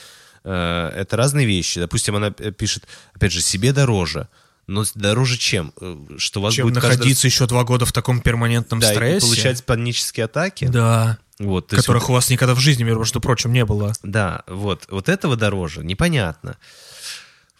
[0.44, 1.80] э, это разные вещи.
[1.80, 4.26] Допустим, она э, пишет, опять же, себе дороже.
[4.68, 5.72] Но дороже чем?
[5.80, 8.90] Э, Что вас Чем будет каждый раз- находиться еще два года в таком перманентном да,
[8.92, 9.26] и стрессе.
[9.26, 10.66] получать панические атаки.
[10.66, 11.18] Да.
[11.38, 13.94] Вот, то есть Которых вот- у вас никогда в жизни, между прочим, не было.
[14.02, 16.58] Да, вот, вот этого дороже, непонятно.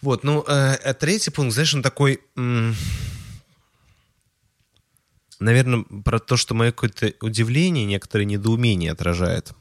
[0.01, 2.21] Вот, ну, э, а третий пункт, знаешь, он такой,
[5.39, 9.53] наверное, про то, что мое какое-то удивление, некоторое недоумение отражает.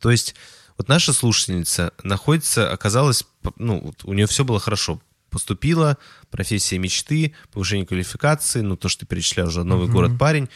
[0.00, 0.34] То есть,
[0.78, 3.24] вот наша слушательница находится, оказалась,
[3.56, 5.00] ну, вот у нее все было хорошо.
[5.30, 5.98] Поступила,
[6.30, 10.48] профессия мечты, повышение квалификации, ну, то, что ты перечислял уже, новый город, парень.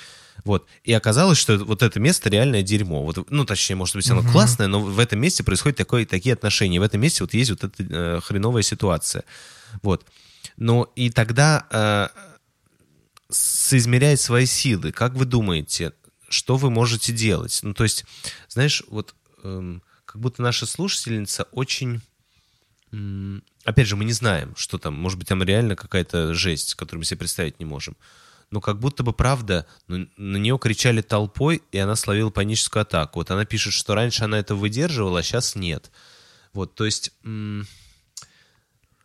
[0.44, 0.66] Вот.
[0.84, 3.04] И оказалось, что вот это место реальное дерьмо.
[3.04, 6.80] Вот, ну, точнее, может быть, оно классное, но в этом месте происходят такое, такие отношения.
[6.80, 9.24] В этом месте вот есть вот эта э, хреновая ситуация.
[9.82, 10.06] Вот.
[10.56, 12.08] Ну, и тогда э,
[13.28, 14.92] соизмерять свои силы.
[14.92, 15.92] Как вы думаете,
[16.28, 17.58] что вы можете делать?
[17.62, 18.04] Ну, то есть,
[18.48, 22.00] знаешь, вот эм, как будто наша слушательница очень...
[23.64, 24.94] Опять же, мы не знаем, что там.
[24.94, 27.96] Может быть, там реально какая-то жесть, которую мы себе представить не можем.
[28.50, 33.20] Но как будто бы, правда, ну, на нее кричали толпой, и она словила паническую атаку.
[33.20, 35.90] Вот она пишет, что раньше она это выдерживала, а сейчас нет.
[36.52, 37.12] Вот, то есть...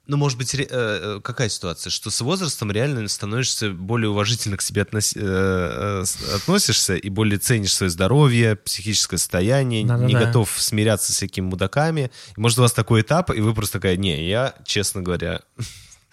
[0.08, 1.90] ну, может быть, э, э, какая ситуация?
[1.90, 7.40] Что с возрастом реально становишься более уважительно к себе относ- э, э, относишься и более
[7.40, 10.26] ценишь свое здоровье, психическое состояние, не Да-да-да.
[10.26, 12.12] готов смиряться с всякими мудаками.
[12.38, 15.42] Может, у вас такой этап, и вы просто такая, не, я, честно говоря...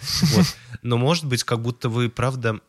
[0.82, 2.60] Но, может быть, как будто вы, правда,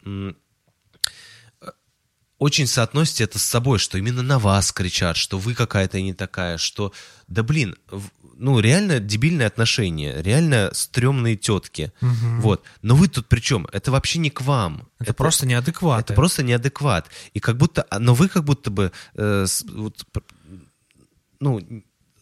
[2.37, 6.57] очень соотносите это с собой, что именно на вас кричат, что вы какая-то не такая,
[6.57, 6.91] что,
[7.27, 7.75] да блин,
[8.43, 12.63] ну реально дебильные отношения, реально стрёмные тетки, вот.
[12.81, 13.67] Но вы тут при чем?
[13.71, 14.89] Это вообще не к вам.
[14.99, 16.05] Это, просто неадекват.
[16.05, 17.09] Это просто неадекват.
[17.33, 20.05] И как будто, а, но вы как будто бы, э, вот,
[21.39, 21.61] ну,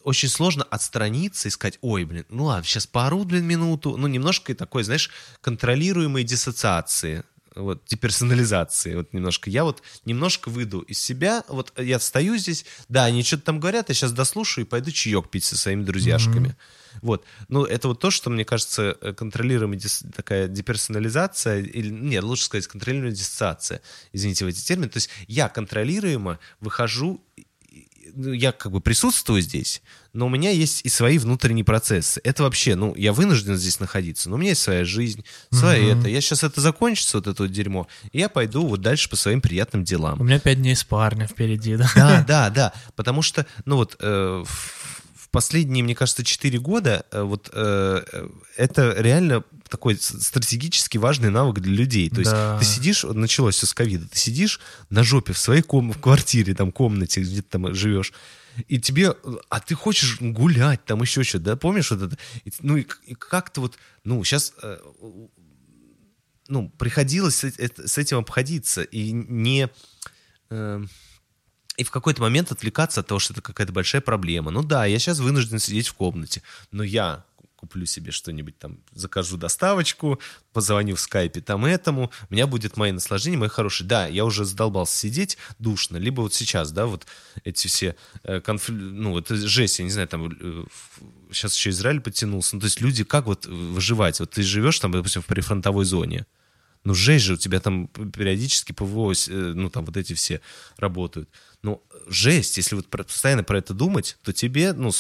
[0.04, 3.98] очень сложно отстраниться и сказать, ой, блин, ну ладно, сейчас поору, блин, минуту.
[3.98, 5.10] Ну, немножко такой, знаешь,
[5.42, 7.24] контролируемой диссоциации,
[7.56, 9.50] вот, деперсонализации, вот немножко.
[9.50, 13.90] Я вот немножко выйду из себя, вот я встаю здесь, да, они что-то там говорят,
[13.90, 16.56] я сейчас дослушаю и пойду чаек пить со своими друзьяшками.
[17.02, 17.24] Вот.
[17.48, 22.46] Ну, это вот то, что, мне кажется, э, контролируемая дис- такая деперсонализация, или, нет, лучше
[22.46, 23.82] сказать, контролируемая диссоциация,
[24.12, 24.90] извините, в эти термины.
[24.90, 27.24] То есть я контролируемо выхожу
[28.16, 29.82] я как бы присутствую здесь,
[30.14, 32.20] но у меня есть и свои внутренние процессы.
[32.24, 36.08] Это вообще, ну, я вынужден здесь находиться, но у меня есть своя жизнь, своя это.
[36.10, 39.42] Я сейчас это закончится, вот это вот дерьмо, и я пойду вот дальше по своим
[39.42, 40.20] приятным делам.
[40.20, 41.90] У меня пять дней с парня впереди, да?
[41.96, 42.74] Да, да, да.
[42.96, 44.81] Потому что, ну вот, э, в
[45.32, 51.60] последние, мне кажется, 4 года э, вот э, э, это реально такой стратегически важный навык
[51.60, 52.10] для людей.
[52.10, 52.60] То есть Да.
[52.60, 54.60] ты сидишь, началось все с ковида, ты сидишь
[54.90, 58.12] на жопе в своей ком- в квартире, там, комнате, где ты там живешь,
[58.68, 59.16] и тебе,
[59.50, 62.18] а ты хочешь гулять, там еще что-то, да, помнишь вот это?
[62.60, 64.54] Ну и, и как-то вот, ну сейчас
[66.48, 69.70] ну, приходилось с, эт- с этим обходиться и не...
[70.50, 70.84] э,
[71.82, 74.52] и в какой-то момент отвлекаться от того, что это какая-то большая проблема.
[74.52, 77.26] Ну да, я сейчас вынужден сидеть в комнате, но я
[77.56, 80.20] куплю себе что-нибудь там, закажу доставочку,
[80.54, 83.88] позвоню в скайпе там этому, у меня будет мои наслаждения, мои хорошие.
[83.88, 87.06] Да, я уже задолбался сидеть душно, либо вот сейчас, да, вот
[87.44, 90.66] эти все э, конфли- ну, это жесть, я не знаю, там э,
[91.32, 94.20] сейчас еще Израиль подтянулся, ну, то есть люди как вот выживать?
[94.20, 96.26] Вот ты живешь там, допустим, в прифронтовой зоне,
[96.84, 100.42] Ну, жесть же, у тебя там периодически ПВО, э, ну, там вот эти все
[100.78, 101.30] работают.
[101.62, 104.92] Ну, жесть, если вот постоянно про это думать, то тебе, ну,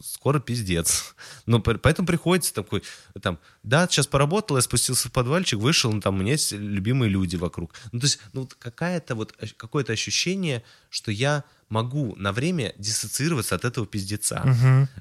[0.00, 1.14] скоро пиздец.
[1.46, 2.82] Ну, по- поэтому приходится такой,
[3.20, 7.10] там, да, сейчас поработал, я спустился в подвальчик, вышел, ну, там, у меня есть любимые
[7.10, 7.72] люди вокруг.
[7.92, 13.54] Ну, то есть, ну, вот какая-то вот, какое-то ощущение, что я могу на время диссоциироваться
[13.54, 14.42] от этого пиздеца.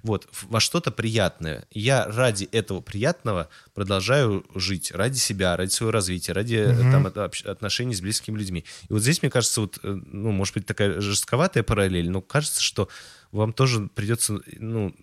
[0.04, 1.66] Вот, в- во что-то приятное.
[1.72, 7.08] Я ради этого приятного продолжаю жить, ради себя, ради своего развития, ради э, там,
[7.52, 8.66] отношений с близкими людьми.
[8.88, 12.62] И вот здесь, мне кажется, вот, э, ну, может быть, такая жестковатая параллель, но кажется,
[12.62, 12.88] что
[13.32, 14.96] вам тоже придется, ну,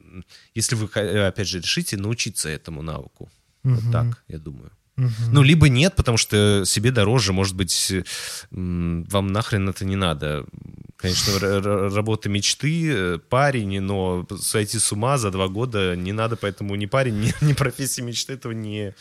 [0.55, 3.31] если вы, э, опять же, решите научиться этому навыку.
[3.63, 4.71] Вот так, я думаю.
[5.31, 7.93] Ну, либо нет, потому что себе дороже, может быть,
[8.51, 10.47] вам нахрен это не надо.
[10.97, 16.75] Конечно, работа мечты, э, парень, но сойти с ума за два года не надо, поэтому
[16.75, 18.95] ни парень, ни, ни профессия мечты этого не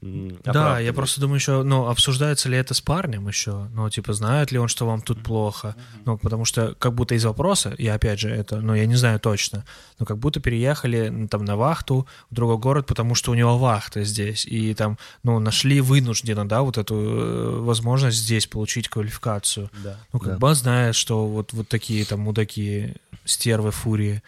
[0.00, 3.68] Да, я просто думаю еще, ну, обсуждается ли это с парнем еще?
[3.72, 5.76] Ну, типа, знает ли он, что вам тут плохо?
[6.04, 9.20] Ну, потому что как будто из вопроса, и опять же, это, ну, я не знаю
[9.20, 9.64] точно,
[9.98, 14.02] но как будто переехали там на вахту в другой город, потому что у него вахта
[14.02, 19.70] здесь, и там, ну, нашли вынужденно, да, вот эту э, возможность здесь получить квалификацию.
[19.84, 20.38] Да, Ну, как да.
[20.38, 22.94] бы он знает, что вот, вот такие там мудаки,
[23.24, 24.22] стервы, фурии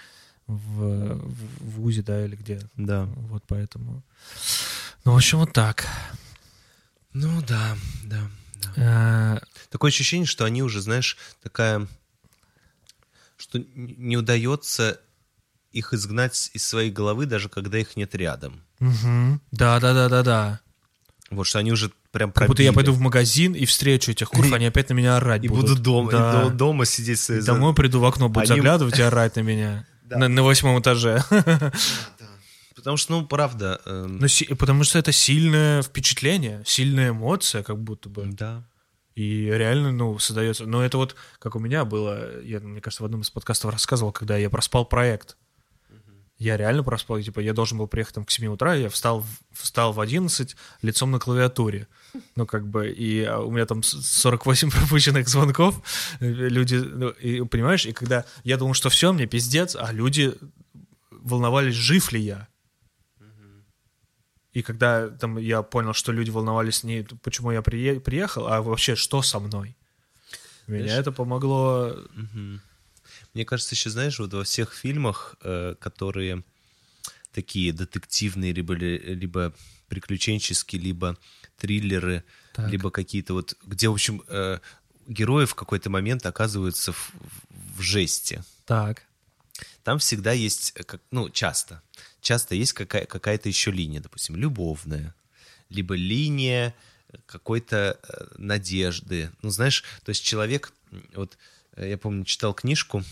[0.47, 1.21] в, в,
[1.61, 2.61] в ВУЗе, да, или где.
[2.77, 3.09] Да.
[3.31, 4.03] Вот поэтому.
[5.05, 5.87] Ну, в общем, вот так.
[7.13, 8.19] Ну да, да,
[8.77, 9.37] да.
[9.43, 11.87] Э, Такое ощущение, что они уже, знаешь, такая,
[13.37, 15.01] что не удается
[15.73, 18.63] их изгнать из своей головы, даже когда их нет рядом.
[18.79, 19.41] мгм.
[19.51, 20.61] Да, да, да, да, да.
[21.31, 22.87] Вот что они уже прям Как будто я пробили.
[22.87, 25.71] пойду в магазин и встречу этих курв, они опять на меня орать и будут.
[25.71, 26.43] буду дома, и Да.
[26.45, 27.19] до- дома сидеть.
[27.31, 29.87] И за- Домой приду в окно, буду Они- заглядывать и орать на меня.
[30.11, 31.25] На, на восьмом этаже.
[32.75, 33.81] Потому что, ну, правда.
[33.87, 38.27] эм, Ну, си- потому что это сильное впечатление, сильная эмоция, как будто бы.
[38.27, 38.65] да.
[39.15, 40.67] И реально, ну, создается...
[40.67, 44.11] Но это вот, как у меня было, я, мне кажется, в одном из подкастов рассказывал,
[44.11, 45.37] когда я проспал проект.
[46.37, 49.93] Я реально проспал, типа, я должен был приехать там к 7 утра, я встал, встал
[49.93, 51.87] в 11 лицом на клавиатуре.
[52.37, 55.81] Ну, как бы, и а, у меня там с- 48 пропущенных звонков,
[56.21, 60.33] э, люди, ну, и, понимаешь, и когда я думал, что все, мне пиздец, а люди
[61.11, 62.49] волновались, жив ли я.
[64.55, 68.95] И когда там я понял, что люди волновались не почему я прие- приехал, а вообще
[68.95, 69.77] что со мной.
[70.67, 71.97] Меня Знаешь, это помогло.
[73.35, 76.43] Мне кажется, еще, знаешь, вот во всех фильмах, э, которые
[77.33, 79.53] такие детективные, либо, либо
[79.89, 81.17] приключенческие, либо
[81.59, 82.23] триллеры,
[82.55, 82.71] Так.
[82.71, 84.61] либо какие-то вот, где, в общем, э,
[85.09, 87.13] герои в какой-то момент оказываются в,
[87.77, 88.43] в жести.
[88.67, 89.03] Так.
[89.83, 91.83] Там всегда есть, э, как, ну, часто,
[92.25, 95.15] часто есть какая- какая-то еще линия, допустим, любовная,
[95.71, 96.75] либо линия
[97.27, 99.31] какой-то э, надежды.
[99.43, 100.73] Ну, знаешь, то есть человек,
[101.15, 101.39] вот
[101.77, 103.05] э, я помню, читал книжку,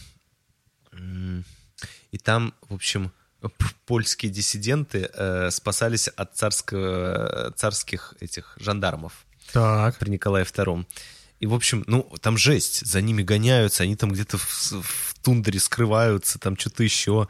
[2.11, 3.13] и там, в общем,
[3.87, 9.99] польские диссиденты э, спасались от царского, царских этих жандармов Так.
[9.99, 10.87] при Николае II.
[11.41, 12.87] И, в общем, ну, там жесть.
[12.87, 17.29] За ними гоняются, они там где-то в, в тундре скрываются, там что-то еще.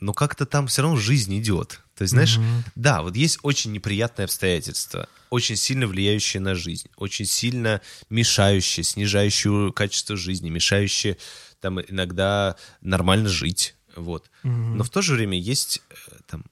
[0.00, 1.80] Но как-то там все равно жизнь идет.
[1.94, 2.38] То есть, знаешь,
[2.76, 9.72] да, вот есть очень неприятные обстоятельства, очень сильно влияющие на жизнь, очень сильно мешающие, снижающие
[9.72, 11.18] качество жизни, мешающие
[11.60, 13.74] там иногда нормально жить.
[13.96, 14.30] Вот.
[14.44, 15.94] Но в то же время есть э,
[16.28, 16.44] там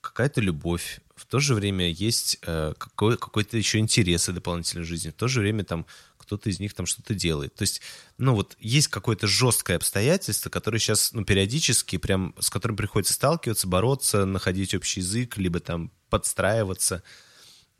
[0.00, 5.10] какая-то любовь, в то же время есть э, какой, какой-то еще интерес и дополнительной жизни,
[5.10, 5.86] в то же время там
[6.24, 7.54] кто-то из них там что-то делает.
[7.54, 7.80] То есть,
[8.18, 13.66] ну вот есть какое-то жесткое обстоятельство, которое сейчас, ну, периодически прям, с которым приходится сталкиваться,
[13.66, 17.02] бороться, находить общий язык, либо там подстраиваться.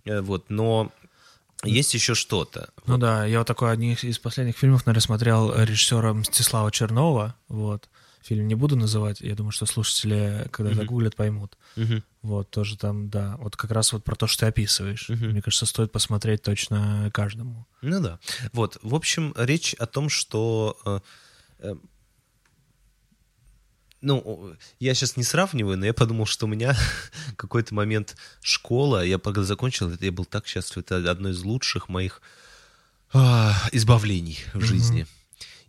[0.05, 0.93] Э, Вот, но
[1.65, 2.71] есть еще что-то.
[2.87, 7.35] Ну да, я вот такой один из последних фильмов, наверное, смотрел режиссера Мстислава Чернова.
[7.49, 7.89] Вот.
[8.25, 11.59] Фильм не буду называть, я думаю, что слушатели, когда загуглят, поймут.
[12.23, 15.11] Вот, тоже там, да, вот как раз вот про то, что ты описываешь.
[15.11, 17.67] Мне кажется, стоит посмотреть точно каждому.
[17.83, 18.19] Ну да.
[18.55, 20.79] Вот, в общем, речь о том, что...
[20.87, 21.01] э,
[21.59, 21.75] э,
[24.01, 26.75] ну, я сейчас не сравниваю, но я подумал, что у меня
[27.37, 32.23] какой-то момент школа, я когда закончил, я был так счастлив, это одно из лучших моих
[33.13, 35.07] а, избавлений в жизни.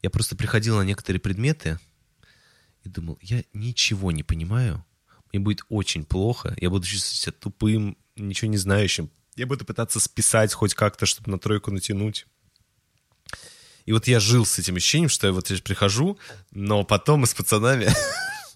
[0.02, 1.80] Я просто приходил на некоторые предметы
[2.86, 4.86] и думал, я ничего не понимаю,
[5.32, 9.10] мне будет очень плохо, я буду чувствовать себя тупым, ничего не знающим.
[9.36, 12.26] Я буду пытаться списать хоть как-то, чтобы на тройку натянуть.
[13.86, 16.18] И вот я жил с этим ощущением, что я вот прихожу,
[16.52, 17.90] но потом мы с пацанами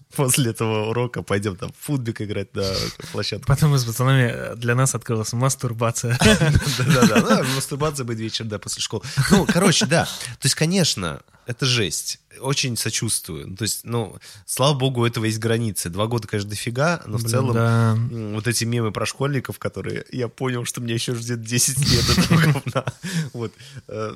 [0.16, 2.64] после этого урока пойдем там в футбик играть на
[3.12, 3.46] площадку.
[3.46, 6.18] Потом мы с пацанами, э, для нас открылась мастурбация.
[6.78, 9.02] Да-да-да, ну, мастурбация будет вечером, да, после школы.
[9.30, 10.04] Ну, короче, да.
[10.04, 12.20] То есть, конечно, это жесть.
[12.40, 13.48] Очень сочувствую.
[13.48, 14.16] Ну, То есть, ну,
[14.46, 15.90] слава богу, у этого есть границы.
[15.90, 17.98] Два года, конечно, дофига, но в Блин, целом да.
[18.34, 22.40] вот эти мемы про школьников, которые я понял, что меня еще ждет 10 лет этого
[22.40, 22.84] говна.
[23.32, 23.52] Вот.
[23.88, 24.14] Э,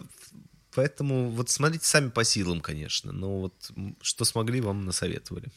[0.75, 3.13] Поэтому вот смотрите сами по силам, конечно.
[3.13, 3.55] Но вот
[4.01, 5.49] что смогли, вам насоветовали.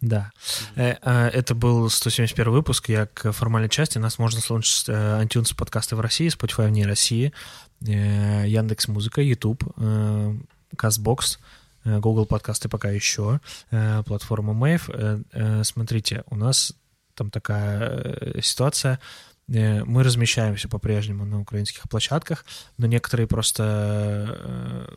[0.00, 0.30] Да.
[0.76, 2.88] Э, э, Это был 171 выпуск.
[2.88, 3.98] Я к формальной части.
[3.98, 7.32] Нас можно слушать э, iTunes подкасты в России, Spotify вне России,
[7.80, 10.34] э, Яндекс Музыка, YouTube, э,
[11.84, 14.82] э, Google подкасты пока еще, э, платформа Mave.
[14.88, 16.74] Э, э, Смотрите, у нас
[17.14, 19.00] там такая э, ситуация.
[19.48, 22.44] Э, Мы размещаемся по-прежнему на украинских площадках,
[22.76, 24.96] но некоторые просто э,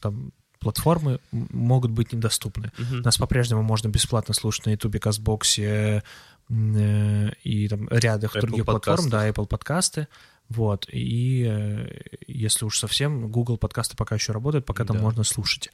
[0.00, 2.70] там платформы могут быть недоступны.
[2.78, 6.02] Нас по-прежнему можно бесплатно слушать на YouTube, Казбоксе
[6.48, 9.10] э, и там рядах Apple других платформ, подкастах.
[9.10, 10.08] да, Apple подкасты.
[10.48, 10.86] Вот.
[10.92, 15.02] И э, если уж совсем, Google подкасты пока еще работают, пока там Да.
[15.02, 15.70] можно слушать.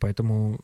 [0.00, 0.60] Поэтому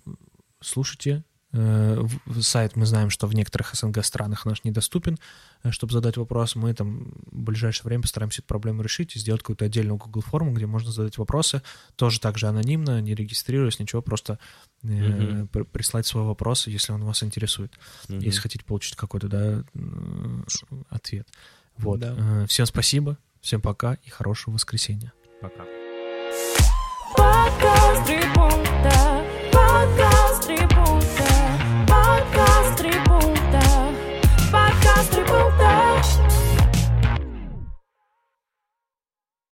[0.60, 1.24] слушайте.
[1.52, 2.06] Э,
[2.40, 5.18] Сайт мы знаем, что в некоторых СНГ странах наш недоступен,
[5.64, 6.54] э, чтобы задать вопрос.
[6.54, 10.52] Мы там в ближайшее время постараемся эту проблему решить и сделать какую-то отдельную Google форму,
[10.52, 11.62] где можно задать вопросы,
[11.96, 14.38] тоже так же анонимно, не регистрируясь, ничего, просто
[14.84, 15.48] э, Мгм.
[15.48, 17.72] пр- прислать свой вопрос, если он вас интересует,
[18.08, 18.20] Мгм.
[18.20, 19.64] если хотите получить какой-то да,
[20.88, 21.26] ответ.
[21.78, 21.98] Вот.
[22.00, 22.14] Да.
[22.16, 25.12] Э, Всем спасибо, всем пока и хорошего воскресенья.
[25.40, 25.64] Пока.
[29.52, 30.29] Подкаст